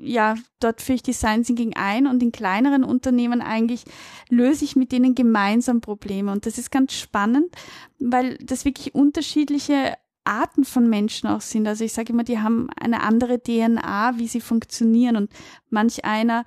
ja, 0.00 0.36
dort 0.60 0.82
führe 0.82 0.96
ich 0.96 1.02
Design 1.02 1.44
Thinking 1.44 1.74
ein 1.74 2.06
und 2.06 2.22
in 2.22 2.32
kleineren 2.32 2.84
Unternehmen 2.84 3.40
eigentlich 3.40 3.84
löse 4.28 4.64
ich 4.64 4.76
mit 4.76 4.92
denen 4.92 5.14
gemeinsam 5.14 5.80
Probleme. 5.80 6.32
Und 6.32 6.46
das 6.46 6.58
ist 6.58 6.70
ganz 6.70 6.94
spannend, 6.94 7.54
weil 7.98 8.36
das 8.38 8.64
wirklich 8.64 8.94
unterschiedliche 8.94 9.94
Arten 10.24 10.64
von 10.64 10.88
Menschen 10.88 11.28
auch 11.28 11.42
sind. 11.42 11.66
Also 11.66 11.84
ich 11.84 11.92
sage 11.92 12.12
immer, 12.12 12.24
die 12.24 12.38
haben 12.38 12.68
eine 12.80 13.02
andere 13.02 13.42
DNA, 13.42 14.14
wie 14.16 14.26
sie 14.28 14.40
funktionieren. 14.40 15.16
Und 15.16 15.30
manch 15.70 16.04
einer 16.04 16.44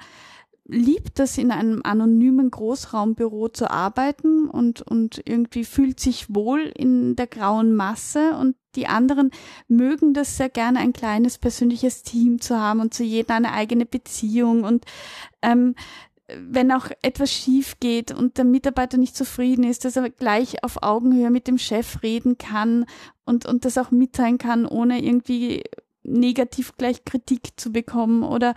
liebt 0.68 1.20
es, 1.20 1.38
in 1.38 1.52
einem 1.52 1.82
anonymen 1.84 2.52
Großraumbüro 2.52 3.48
zu 3.50 3.72
arbeiten 3.72 4.50
und, 4.50 4.82
und 4.82 5.22
irgendwie 5.26 5.64
fühlt 5.64 6.00
sich 6.00 6.34
wohl 6.34 6.72
in 6.76 7.16
der 7.16 7.28
grauen 7.28 7.74
Masse. 7.74 8.32
Und 8.38 8.56
die 8.76 8.88
anderen 8.88 9.32
mögen 9.68 10.14
das 10.14 10.38
sehr 10.38 10.50
gerne, 10.50 10.80
ein 10.80 10.94
kleines 10.94 11.38
persönliches 11.38 12.04
Team 12.04 12.42
zu 12.42 12.60
haben 12.60 12.82
und 12.82 12.94
zu 12.94 13.04
jedem 13.04 13.38
eine 13.38 13.54
eigene 13.54 13.86
Beziehung. 13.86 14.64
Und 14.64 14.86
ähm, 15.42 15.76
wenn 16.28 16.74
auch 16.74 16.90
etwas 17.02 17.32
schief 17.32 17.80
geht 17.80 18.12
und 18.12 18.38
der 18.38 18.46
Mitarbeiter 18.46 18.98
nicht 18.98 19.16
zufrieden 19.16 19.64
ist, 19.64 19.86
dass 19.86 19.96
er 19.96 20.10
gleich 20.10 20.64
auf 20.64 20.84
Augenhöhe 20.84 21.30
mit 21.30 21.48
dem 21.48 21.58
Chef 21.58 22.04
reden 22.04 22.38
kann 22.38 22.86
und, 23.24 23.46
und 23.46 23.64
das 23.64 23.78
auch 23.78 23.92
mitteilen 23.92 24.38
kann, 24.38 24.66
ohne 24.66 25.02
irgendwie 25.02 25.64
negativ 26.04 26.76
gleich 26.78 27.06
Kritik 27.06 27.52
zu 27.58 27.72
bekommen 27.72 28.24
oder 28.24 28.56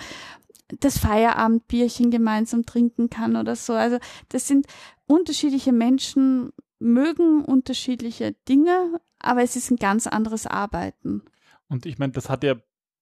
das 0.78 0.98
Feierabendbierchen 0.98 2.10
gemeinsam 2.10 2.64
trinken 2.64 3.10
kann 3.10 3.36
oder 3.36 3.56
so. 3.56 3.72
Also 3.72 3.98
das 4.28 4.46
sind 4.46 4.66
unterschiedliche 5.06 5.72
Menschen, 5.72 6.52
mögen 6.78 7.44
unterschiedliche 7.44 8.32
Dinge, 8.48 9.00
aber 9.18 9.42
es 9.42 9.56
ist 9.56 9.70
ein 9.70 9.76
ganz 9.76 10.06
anderes 10.06 10.46
Arbeiten. 10.46 11.22
Und 11.68 11.86
ich 11.86 11.98
meine, 11.98 12.12
das 12.12 12.28
hat 12.28 12.44
ja 12.44 12.56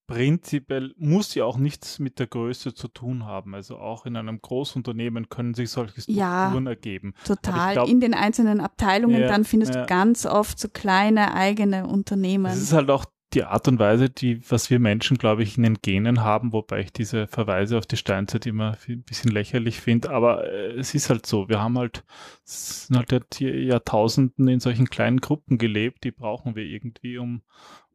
prinzipiell, 0.09 0.95
muss 0.97 1.35
ja 1.35 1.45
auch 1.45 1.57
nichts 1.57 1.99
mit 1.99 2.17
der 2.17 2.25
Größe 2.25 2.73
zu 2.73 2.87
tun 2.87 3.25
haben. 3.25 3.53
Also 3.53 3.77
auch 3.77 4.07
in 4.07 4.15
einem 4.15 4.41
Großunternehmen 4.41 5.29
können 5.29 5.53
sich 5.53 5.69
solche 5.69 6.01
Strukturen 6.01 6.65
ja, 6.65 6.69
ergeben. 6.69 7.13
Total. 7.25 7.73
Glaub, 7.73 7.87
in 7.87 7.99
den 7.99 8.15
einzelnen 8.15 8.59
Abteilungen, 8.59 9.21
ja, 9.21 9.27
dann 9.27 9.45
findest 9.45 9.75
ja. 9.75 9.81
du 9.81 9.87
ganz 9.87 10.25
oft 10.25 10.59
so 10.59 10.67
kleine 10.67 11.35
eigene 11.35 11.85
Unternehmen. 11.85 12.47
Es 12.47 12.59
ist 12.59 12.73
halt 12.73 12.89
auch 12.89 13.05
die 13.33 13.43
Art 13.43 13.67
und 13.67 13.79
Weise, 13.79 14.09
die, 14.09 14.41
was 14.49 14.69
wir 14.69 14.79
Menschen, 14.79 15.17
glaube 15.17 15.43
ich, 15.43 15.57
in 15.57 15.63
den 15.63 15.81
Genen 15.81 16.21
haben, 16.21 16.51
wobei 16.51 16.81
ich 16.81 16.91
diese 16.91 17.27
Verweise 17.27 17.77
auf 17.77 17.85
die 17.85 17.97
Steinzeit 17.97 18.45
immer 18.45 18.77
ein 18.87 19.03
bisschen 19.03 19.31
lächerlich 19.31 19.79
finde, 19.79 20.09
aber 20.09 20.45
äh, 20.45 20.71
es 20.79 20.95
ist 20.95 21.09
halt 21.09 21.25
so, 21.25 21.47
wir 21.47 21.61
haben 21.61 21.77
halt, 21.77 22.03
sind 22.43 22.97
halt 22.97 23.39
Jahrtausenden 23.39 24.47
in 24.47 24.59
solchen 24.59 24.89
kleinen 24.89 25.21
Gruppen 25.21 25.57
gelebt, 25.57 26.03
die 26.03 26.11
brauchen 26.11 26.55
wir 26.55 26.63
irgendwie, 26.63 27.17
um. 27.17 27.41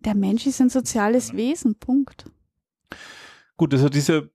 Der 0.01 0.15
Mensch 0.15 0.47
ist 0.47 0.61
ein 0.61 0.71
soziales 0.71 1.31
ja. 1.31 1.37
Wesen, 1.37 1.79
Punkt. 1.79 2.31
Gut, 3.57 3.73
also 3.73 3.89
dieser 3.89 4.29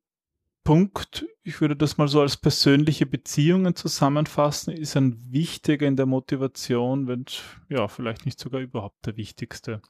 Punkt, 0.63 1.25
ich 1.43 1.61
würde 1.61 1.75
das 1.75 1.97
mal 1.97 2.07
so 2.07 2.21
als 2.21 2.37
persönliche 2.37 3.05
Beziehungen 3.05 3.75
zusammenfassen, 3.75 4.73
ist 4.73 4.95
ein 4.97 5.31
wichtiger 5.31 5.87
in 5.87 5.95
der 5.95 6.05
Motivation, 6.05 7.07
wenn 7.07 7.25
ja, 7.69 7.87
vielleicht 7.87 8.25
nicht 8.25 8.39
sogar 8.39 8.61
überhaupt 8.61 9.05
der 9.05 9.17
wichtigste. 9.17 9.81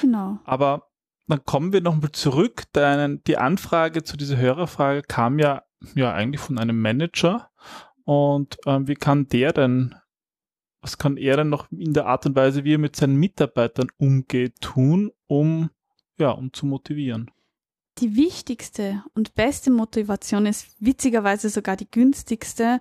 Genau. 0.00 0.38
Aber 0.44 0.88
dann 1.28 1.44
kommen 1.44 1.72
wir 1.72 1.80
nochmal 1.80 2.12
zurück. 2.12 2.64
Deinen, 2.72 3.22
die 3.24 3.38
Anfrage 3.38 4.02
zu 4.02 4.16
dieser 4.16 4.36
Hörerfrage 4.36 5.02
kam 5.02 5.38
ja, 5.38 5.62
ja 5.94 6.12
eigentlich 6.12 6.40
von 6.40 6.58
einem 6.58 6.80
Manager. 6.80 7.50
Und 8.04 8.58
ähm, 8.66 8.88
wie 8.88 8.94
kann 8.94 9.28
der 9.28 9.52
denn, 9.52 9.94
was 10.80 10.98
kann 10.98 11.16
er 11.16 11.36
denn 11.36 11.48
noch 11.48 11.70
in 11.70 11.94
der 11.94 12.06
Art 12.06 12.26
und 12.26 12.36
Weise, 12.36 12.64
wie 12.64 12.74
er 12.74 12.78
mit 12.78 12.96
seinen 12.96 13.16
Mitarbeitern 13.16 13.88
umgeht, 13.98 14.60
tun, 14.60 15.12
um, 15.26 15.70
ja, 16.18 16.30
um 16.30 16.52
zu 16.52 16.66
motivieren? 16.66 17.30
Die 17.98 18.16
wichtigste 18.16 19.04
und 19.14 19.34
beste 19.34 19.70
Motivation 19.70 20.46
ist 20.46 20.74
witzigerweise 20.80 21.50
sogar 21.50 21.76
die 21.76 21.90
günstigste, 21.90 22.80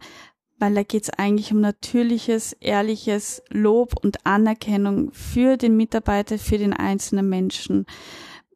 weil 0.61 0.75
da 0.75 0.83
geht 0.83 1.03
es 1.03 1.09
eigentlich 1.09 1.51
um 1.51 1.59
natürliches, 1.59 2.53
ehrliches 2.59 3.41
Lob 3.49 3.95
und 4.03 4.27
Anerkennung 4.27 5.11
für 5.11 5.57
den 5.57 5.75
Mitarbeiter, 5.75 6.37
für 6.37 6.59
den 6.59 6.71
einzelnen 6.71 7.27
Menschen. 7.27 7.87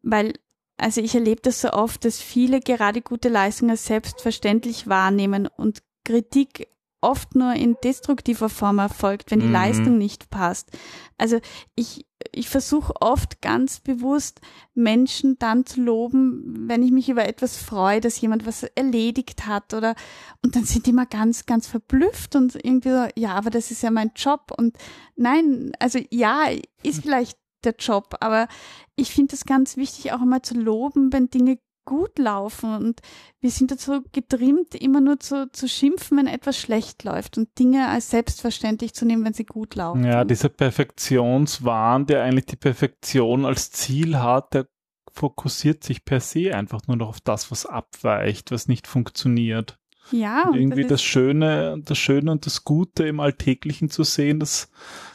Weil, 0.04 0.34
also 0.78 1.02
ich 1.02 1.16
erlebe 1.16 1.42
das 1.42 1.62
so 1.62 1.72
oft, 1.72 2.06
dass 2.06 2.22
viele 2.22 2.60
gerade 2.60 3.02
gute 3.02 3.28
Leistungen 3.28 3.76
selbstverständlich 3.76 4.88
wahrnehmen 4.88 5.48
und 5.48 5.82
Kritik 6.04 6.68
oft 7.02 7.34
nur 7.34 7.54
in 7.54 7.76
destruktiver 7.84 8.50
Form 8.50 8.78
erfolgt, 8.78 9.32
wenn 9.32 9.40
die 9.40 9.48
mhm. 9.48 9.54
Leistung 9.54 9.98
nicht 9.98 10.30
passt. 10.30 10.70
Also 11.18 11.40
ich, 11.76 12.06
ich 12.36 12.50
versuche 12.50 12.94
oft 13.02 13.42
ganz 13.42 13.80
bewusst 13.80 14.42
Menschen 14.74 15.40
dann 15.40 15.66
zu 15.66 15.82
loben, 15.82 16.68
wenn 16.68 16.84
ich 16.84 16.92
mich 16.92 17.10
über 17.10 17.26
etwas 17.28 17.58
freue, 17.58 18.02
dass 18.02 18.20
jemand 18.20 18.46
was 18.46 18.64
erledigt 18.64 19.48
hat 19.48 19.74
oder 19.74 19.96
und 20.44 20.56
dann 20.56 20.66
sind 20.66 20.86
die 20.86 20.94
mal 20.94 21.06
ganz, 21.06 21.46
ganz 21.46 21.68
verblüfft 21.68 22.36
und 22.36 22.56
irgendwie 22.56 22.90
so, 22.90 23.08
ja, 23.16 23.34
aber 23.34 23.50
das 23.50 23.72
ist 23.72 23.84
ja 23.84 23.92
mein 23.92 24.12
Job 24.16 24.52
und 24.58 24.78
nein, 25.16 25.72
also 25.80 26.00
ja, 26.12 26.48
ist 26.84 27.02
vielleicht 27.02 27.38
der 27.64 27.76
Job, 27.78 28.16
aber 28.20 28.48
ich 28.96 29.12
finde 29.12 29.36
es 29.36 29.46
ganz 29.46 29.78
wichtig, 29.78 30.12
auch 30.12 30.22
einmal 30.22 30.42
zu 30.42 30.56
loben, 30.56 31.12
wenn 31.12 31.30
Dinge 31.30 31.58
gut 31.86 32.18
laufen 32.20 32.76
und 32.76 33.02
wir 33.40 33.52
sind 33.52 33.72
dazu 33.72 34.04
getrimmt, 34.12 34.76
immer 34.76 35.02
nur 35.02 35.20
zu, 35.20 35.50
zu 35.52 35.68
schimpfen, 35.68 36.18
wenn 36.18 36.28
etwas 36.28 36.58
schlecht 36.60 37.04
läuft 37.04 37.38
und 37.38 37.58
Dinge 37.58 37.88
als 37.88 38.10
selbstverständlich 38.10 38.94
zu 38.94 39.06
nehmen, 39.06 39.24
wenn 39.24 39.34
sie 39.34 39.46
gut 39.46 39.76
laufen. 39.76 40.04
Ja, 40.04 40.26
dieser 40.26 40.50
Perfektionswahn, 40.50 42.06
der 42.08 42.24
eigentlich 42.24 42.48
die 42.48 42.56
Perfektion 42.56 43.46
als 43.46 43.72
Ziel 43.72 44.20
hat, 44.20 44.54
der 44.54 44.68
fokussiert 45.12 45.84
sich 45.84 46.04
per 46.04 46.20
se 46.20 46.54
einfach 46.56 46.82
nur 46.88 46.98
noch 46.98 47.10
auf 47.10 47.22
das, 47.22 47.50
was 47.52 47.66
abweicht, 47.66 48.52
was 48.52 48.68
nicht 48.68 48.88
funktioniert. 48.88 49.78
Ja. 50.12 50.50
Und 50.50 50.58
irgendwie 50.58 50.84
das, 50.84 50.90
das 50.90 51.04
Schöne, 51.04 51.82
das 51.84 51.98
Schöne 51.98 52.32
und 52.32 52.46
das 52.46 52.64
Gute 52.64 53.08
im 53.08 53.20
Alltäglichen 53.20 53.90
zu 53.90 54.04
sehen, 54.04 54.40
das, 54.40 54.70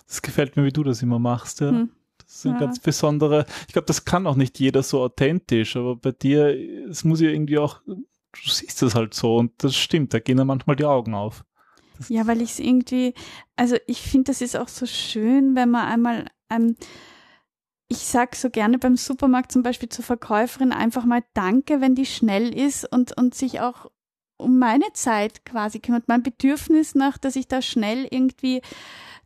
das 0.07 0.23
gefällt 0.23 0.57
mir, 0.57 0.65
wie 0.65 0.73
du 0.73 0.83
das 0.83 1.03
immer 1.03 1.19
machst, 1.19 1.61
ja. 1.61 1.71
Hm. 1.71 1.91
Das 2.31 2.43
sind 2.43 2.53
ja. 2.53 2.59
ganz 2.61 2.79
besondere, 2.79 3.45
ich 3.67 3.73
glaube, 3.73 3.87
das 3.87 4.05
kann 4.05 4.25
auch 4.29 4.37
nicht 4.37 4.61
jeder 4.61 4.85
so 4.85 5.03
authentisch, 5.03 5.75
aber 5.75 5.97
bei 5.97 6.13
dir, 6.13 6.57
es 6.89 7.03
muss 7.03 7.21
ja 7.21 7.29
irgendwie 7.29 7.59
auch, 7.59 7.81
du 7.87 8.01
siehst 8.49 8.85
es 8.85 8.95
halt 8.95 9.15
so 9.15 9.37
und 9.37 9.53
das 9.59 9.75
stimmt, 9.75 10.15
da 10.15 10.21
gehen 10.21 10.39
ja 10.39 10.45
manchmal 10.45 10.77
die 10.77 10.85
Augen 10.85 11.15
auf. 11.15 11.45
Das 11.99 12.09
ja, 12.09 12.29
weil 12.29 12.41
ich 12.41 12.53
es 12.53 12.61
irgendwie, 12.61 13.15
also 13.57 13.77
ich 13.89 14.01
finde, 14.01 14.31
das 14.31 14.43
ist 14.43 14.57
auch 14.57 14.69
so 14.69 14.87
schön, 14.87 15.57
wenn 15.57 15.71
man 15.71 15.87
einmal, 15.89 16.27
ähm, 16.51 16.77
ich 17.89 17.99
sag 17.99 18.37
so 18.37 18.49
gerne 18.49 18.79
beim 18.79 18.97
Supermarkt 18.97 19.51
zum 19.51 19.65
Beispiel 19.65 19.89
zur 19.89 20.05
Verkäuferin 20.05 20.71
einfach 20.71 21.05
mal 21.05 21.25
Danke, 21.35 21.81
wenn 21.81 21.97
die 21.97 22.07
schnell 22.07 22.55
ist 22.57 22.91
und, 22.93 23.19
und 23.19 23.35
sich 23.35 23.61
auch 23.61 23.91
um 24.37 24.61
meine 24.61 24.93
Zeit 24.93 25.45
quasi 25.45 25.81
kümmert, 25.81 26.07
mein 26.07 26.23
Bedürfnis 26.23 26.95
nach, 26.95 27.19
dass 27.19 27.35
ich 27.35 27.49
da 27.49 27.61
schnell 27.61 28.07
irgendwie 28.09 28.63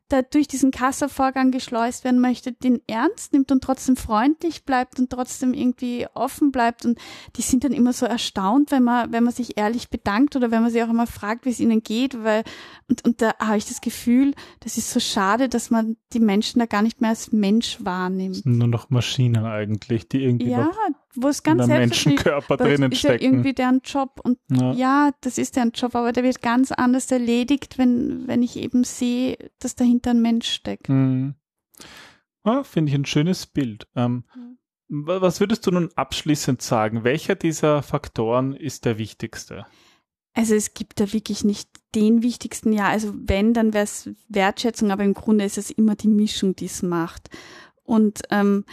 da 0.09 0.23
durch 0.23 0.47
diesen 0.47 0.71
Kassavorgang 0.71 1.51
geschleust 1.51 2.05
werden 2.05 2.21
möchte, 2.21 2.53
den 2.53 2.81
ernst 2.87 3.33
nimmt 3.33 3.51
und 3.51 3.63
trotzdem 3.65 3.97
freundlich 3.97 4.65
bleibt 4.65 4.99
und 4.99 5.11
trotzdem 5.11 5.55
irgendwie 5.55 6.07
offen 6.15 6.53
bleibt. 6.53 6.85
Und 6.85 6.99
die 7.37 7.43
sind 7.43 7.65
dann 7.65 7.73
immer 7.73 7.93
so 7.93 8.05
erstaunt, 8.07 8.71
wenn 8.71 8.83
man, 8.83 9.13
wenn 9.13 9.25
man 9.25 9.33
sich 9.33 9.57
ehrlich 9.57 9.89
bedankt 9.89 10.37
oder 10.37 10.51
wenn 10.51 10.63
man 10.63 10.71
sie 10.71 10.83
auch 10.83 10.91
immer 10.91 11.07
fragt, 11.07 11.47
wie 11.47 11.51
es 11.51 11.61
ihnen 11.61 11.83
geht, 11.83 12.23
weil, 12.23 12.45
und, 12.89 13.05
und 13.05 13.23
da 13.23 13.35
habe 13.39 13.57
ich 13.57 13.67
das 13.67 13.81
Gefühl, 13.81 14.35
das 14.61 14.77
ist 14.77 14.91
so 14.91 15.01
schade, 15.01 15.49
dass 15.49 15.71
man 15.71 15.97
die 16.13 16.21
Menschen 16.21 16.59
da 16.59 16.67
gar 16.67 16.83
nicht 16.83 17.01
mehr 17.01 17.11
als 17.11 17.33
Mensch 17.33 17.79
wahrnimmt. 17.81 18.45
Nur 18.45 18.69
noch 18.69 18.91
Maschinen 18.91 19.45
eigentlich, 19.45 20.09
die 20.09 20.23
irgendwie 20.23 20.51
ja, 20.51 20.65
noch 20.65 20.79
wo 21.17 21.29
es 21.29 21.43
ganz 21.43 21.67
Menschenkörper 21.67 22.57
drinnen 22.57 22.93
ist 22.93 22.99
stecken. 22.99 23.23
Ja 23.23 23.31
irgendwie 23.31 23.53
deren 23.53 23.81
Job 23.85 24.21
und 24.23 24.39
ja. 24.51 24.73
ja. 24.73 25.11
das 25.21 25.39
ist 25.39 25.57
deren 25.57 25.73
Job, 25.73 25.95
aber 25.95 26.13
der 26.13 26.25
wird 26.25 26.43
ganz 26.43 26.73
anders 26.73 27.11
erledigt, 27.11 27.79
wenn 27.79 28.27
wenn 28.27 28.43
ich 28.43 28.57
eben 28.57 28.85
sehe, 28.85 29.37
dass 29.59 29.75
dahinter 29.75 30.11
ein 30.11 30.23
Mensch 30.23 30.51
steckt. 30.51 30.89
Mhm. 30.89 31.35
Ja, 32.45 32.63
Finde 32.63 32.91
ich 32.91 32.99
ein 32.99 33.07
schönes 33.07 33.47
Bild. 33.47 33.87
Ähm, 33.97 34.25
mhm. 34.35 34.59
Was 34.89 35.41
würdest 35.41 35.67
du 35.67 35.71
nun 35.71 35.91
abschließend 35.97 36.61
sagen? 36.61 37.05
Welcher 37.05 37.35
dieser 37.35 37.83
Faktoren 37.83 38.55
ist 38.55 38.85
der 38.85 38.99
wichtigste? 38.99 39.67
Also 40.35 40.55
es 40.55 40.75
gibt 40.75 41.01
da 41.01 41.13
wirklich 41.13 41.45
nicht 41.45 41.71
den 41.95 42.23
wichtigsten, 42.23 42.73
ja, 42.73 42.89
also 42.89 43.15
wenn, 43.15 43.55
dann 43.55 43.73
wäre 43.73 43.85
es 43.85 44.11
Wertschätzung, 44.29 44.91
aber 44.91 45.05
im 45.05 45.15
Grunde 45.15 45.45
ist 45.45 45.59
es 45.59 45.71
immer 45.71 45.95
die 45.95 46.09
Mischung, 46.09 46.57
die 46.57 46.67
es 46.67 46.83
macht. 46.83 47.31
Und 47.85 48.23
ähm, 48.31 48.65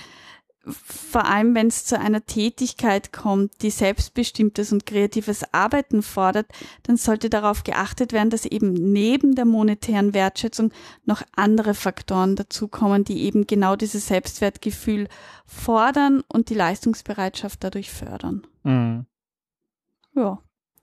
vor 0.66 1.26
allem 1.26 1.56
wenn 1.56 1.68
es 1.68 1.86
zu 1.86 2.00
einer 2.00 2.26
Tätigkeit 2.26 3.12
kommt, 3.12 3.64
die 3.64 3.72
selbstbestimmtes 3.72 4.72
und 4.72 4.86
kreatives 4.86 5.54
Arbeiten 5.54 6.04
fordert, 6.04 6.48
dann 6.84 6.98
sollte 6.98 7.30
darauf 7.30 7.64
geachtet 7.64 8.14
werden, 8.14 8.30
dass 8.30 8.46
eben 8.46 8.74
neben 8.74 9.34
der 9.36 9.46
monetären 9.46 10.14
Wertschätzung 10.14 10.72
noch 11.06 11.24
andere 11.36 11.74
Faktoren 11.74 12.36
dazukommen, 12.36 13.04
die 13.04 13.24
eben 13.24 13.48
genau 13.48 13.76
dieses 13.76 14.08
Selbstwertgefühl 14.08 15.08
fordern 15.46 16.22
und 16.28 16.50
die 16.50 16.56
Leistungsbereitschaft 16.56 17.64
dadurch 17.64 17.90
fördern. 17.90 18.46
Mhm. 18.64 19.06
Ja 20.14 20.42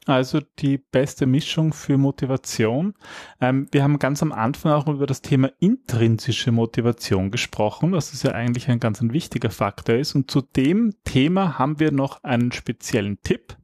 also 0.09 0.41
die 0.59 0.79
beste 0.79 1.27
Mischung 1.27 1.73
für 1.73 1.99
Motivation. 1.99 2.95
Ähm, 3.41 3.69
wir 3.71 3.83
haben 3.83 3.99
ganz 3.99 4.23
am 4.23 4.33
Anfang 4.33 4.73
auch 4.73 4.87
über 4.87 5.07
das 5.07 5.23
Thema 5.23 5.51
intrinsische 5.59 6.51
Motivation 6.51 7.31
gesprochen, 7.31 7.93
dass 7.93 8.13
es 8.13 8.23
ja 8.23 8.33
eigentlich 8.33 8.69
ein 8.69 8.81
ganz 8.81 9.01
ein 9.01 9.13
wichtiger 9.13 9.51
Faktor 9.51 9.97
ist. 9.97 10.15
Und 10.15 10.31
zu 10.31 10.41
dem 10.41 10.95
Thema 11.05 11.59
haben 11.59 11.79
wir 11.79 11.93
noch 11.93 12.25
einen 12.25 12.53
speziellen 12.53 13.21
Tipp. 13.23 13.57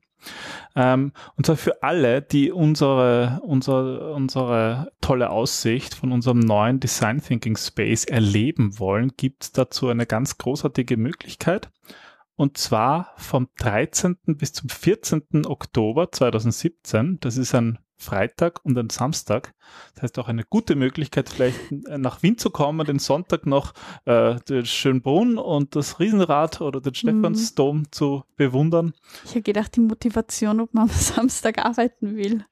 Ähm, 0.76 1.12
und 1.36 1.46
zwar 1.46 1.56
für 1.56 1.82
alle, 1.82 2.22
die 2.22 2.50
unsere, 2.50 3.40
unsere, 3.42 4.12
unsere 4.12 4.92
tolle 5.00 5.30
Aussicht 5.30 5.94
von 5.94 6.12
unserem 6.12 6.40
neuen 6.40 6.80
Design 6.80 7.22
Thinking 7.22 7.56
Space 7.56 8.04
erleben 8.04 8.78
wollen, 8.78 9.12
gibt 9.16 9.44
es 9.44 9.52
dazu 9.52 9.88
eine 9.88 10.06
ganz 10.06 10.38
großartige 10.38 10.96
Möglichkeit. 10.96 11.70
Und 12.36 12.58
zwar 12.58 13.12
vom 13.16 13.48
13. 13.58 14.16
bis 14.26 14.52
zum 14.52 14.68
14. 14.68 15.46
Oktober 15.46 16.10
2017. 16.10 17.18
Das 17.20 17.36
ist 17.36 17.54
ein 17.54 17.78
Freitag 17.96 18.64
und 18.64 18.76
ein 18.76 18.90
Samstag. 18.90 19.54
Das 19.94 20.02
heißt 20.02 20.18
auch 20.18 20.28
eine 20.28 20.44
gute 20.44 20.74
Möglichkeit, 20.74 21.28
vielleicht 21.28 21.58
nach 21.70 22.22
Wien 22.22 22.36
zu 22.36 22.50
kommen, 22.50 22.86
den 22.86 22.98
Sonntag 22.98 23.46
noch 23.46 23.72
äh, 24.04 24.36
den 24.48 24.66
Schönbrunn 24.66 25.38
und 25.38 25.76
das 25.76 26.00
Riesenrad 26.00 26.60
oder 26.60 26.80
den 26.80 26.94
Stephansdom 26.94 27.78
mhm. 27.78 27.92
zu 27.92 28.24
bewundern. 28.36 28.94
Ich 29.24 29.30
habe 29.30 29.42
gedacht, 29.42 29.76
die 29.76 29.80
Motivation, 29.80 30.60
ob 30.60 30.74
man 30.74 30.84
am 30.84 30.90
Samstag 30.90 31.64
arbeiten 31.64 32.16
will. 32.16 32.44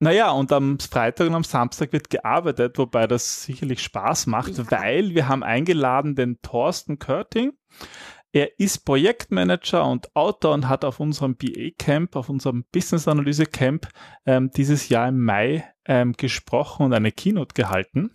Naja, 0.00 0.30
und 0.32 0.52
am 0.52 0.78
Freitag 0.80 1.28
und 1.28 1.34
am 1.34 1.44
Samstag 1.44 1.92
wird 1.92 2.10
gearbeitet, 2.10 2.78
wobei 2.78 3.06
das 3.06 3.44
sicherlich 3.44 3.82
Spaß 3.82 4.26
macht, 4.26 4.58
ja. 4.58 4.70
weil 4.70 5.14
wir 5.14 5.28
haben 5.28 5.42
eingeladen 5.42 6.14
den 6.14 6.40
Thorsten 6.42 6.98
Körting. 6.98 7.52
Er 8.34 8.58
ist 8.58 8.84
Projektmanager 8.84 9.86
und 9.86 10.16
Autor 10.16 10.54
und 10.54 10.68
hat 10.68 10.84
auf 10.84 10.98
unserem 10.98 11.36
BA-Camp, 11.36 12.16
auf 12.16 12.28
unserem 12.28 12.64
Business-Analyse-Camp 12.72 13.88
ähm, 14.26 14.50
dieses 14.50 14.88
Jahr 14.88 15.06
im 15.06 15.20
Mai 15.20 15.72
ähm, 15.84 16.14
gesprochen 16.14 16.86
und 16.86 16.94
eine 16.94 17.12
Keynote 17.12 17.54
gehalten. 17.54 18.10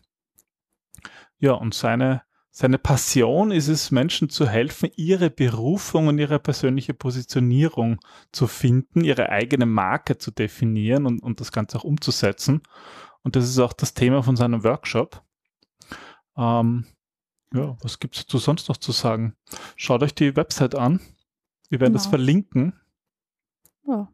Ja, 1.37 1.53
und 1.53 1.73
seine, 1.73 2.23
seine 2.51 2.77
Passion 2.77 3.51
ist 3.51 3.69
es, 3.69 3.91
Menschen 3.91 4.29
zu 4.29 4.45
helfen, 4.45 4.89
ihre 4.97 5.29
Berufung 5.29 6.07
und 6.07 6.19
ihre 6.19 6.39
persönliche 6.39 6.93
Positionierung 6.93 8.01
zu 8.33 8.47
finden, 8.47 9.05
ihre 9.05 9.29
eigene 9.29 9.65
Marke 9.65 10.17
zu 10.17 10.31
definieren 10.31 11.05
und, 11.05 11.23
und 11.23 11.39
das 11.39 11.53
Ganze 11.53 11.77
auch 11.77 11.85
umzusetzen. 11.85 12.61
Und 13.23 13.37
das 13.37 13.45
ist 13.45 13.57
auch 13.57 13.71
das 13.71 13.93
Thema 13.93 14.21
von 14.21 14.35
seinem 14.35 14.65
Workshop. 14.65 15.23
Ähm, 16.35 16.87
ja, 17.53 17.77
was 17.81 17.99
gibt 17.99 18.15
es 18.15 18.25
dazu 18.25 18.37
sonst 18.37 18.69
noch 18.69 18.77
zu 18.77 18.91
sagen? 18.91 19.35
Schaut 19.75 20.01
euch 20.03 20.15
die 20.15 20.35
Website 20.35 20.75
an. 20.75 20.99
Wir 21.69 21.79
werden 21.79 21.93
genau. 21.93 22.03
das 22.03 22.07
verlinken. 22.07 22.73
Ja. 23.87 24.11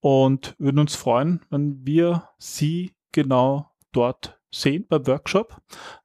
Und 0.00 0.54
würden 0.58 0.78
uns 0.78 0.94
freuen, 0.94 1.40
wenn 1.50 1.84
wir 1.86 2.28
Sie 2.38 2.94
genau 3.12 3.70
dort 3.92 4.40
sehen 4.50 4.86
beim 4.88 5.06
Workshop 5.06 5.60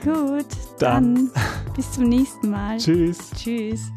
Gut, 0.05 0.46
dann, 0.79 1.14
dann 1.14 1.31
bis 1.74 1.92
zum 1.92 2.09
nächsten 2.09 2.51
Mal. 2.51 2.79
Tschüss. 2.79 3.31
Tschüss. 3.37 3.92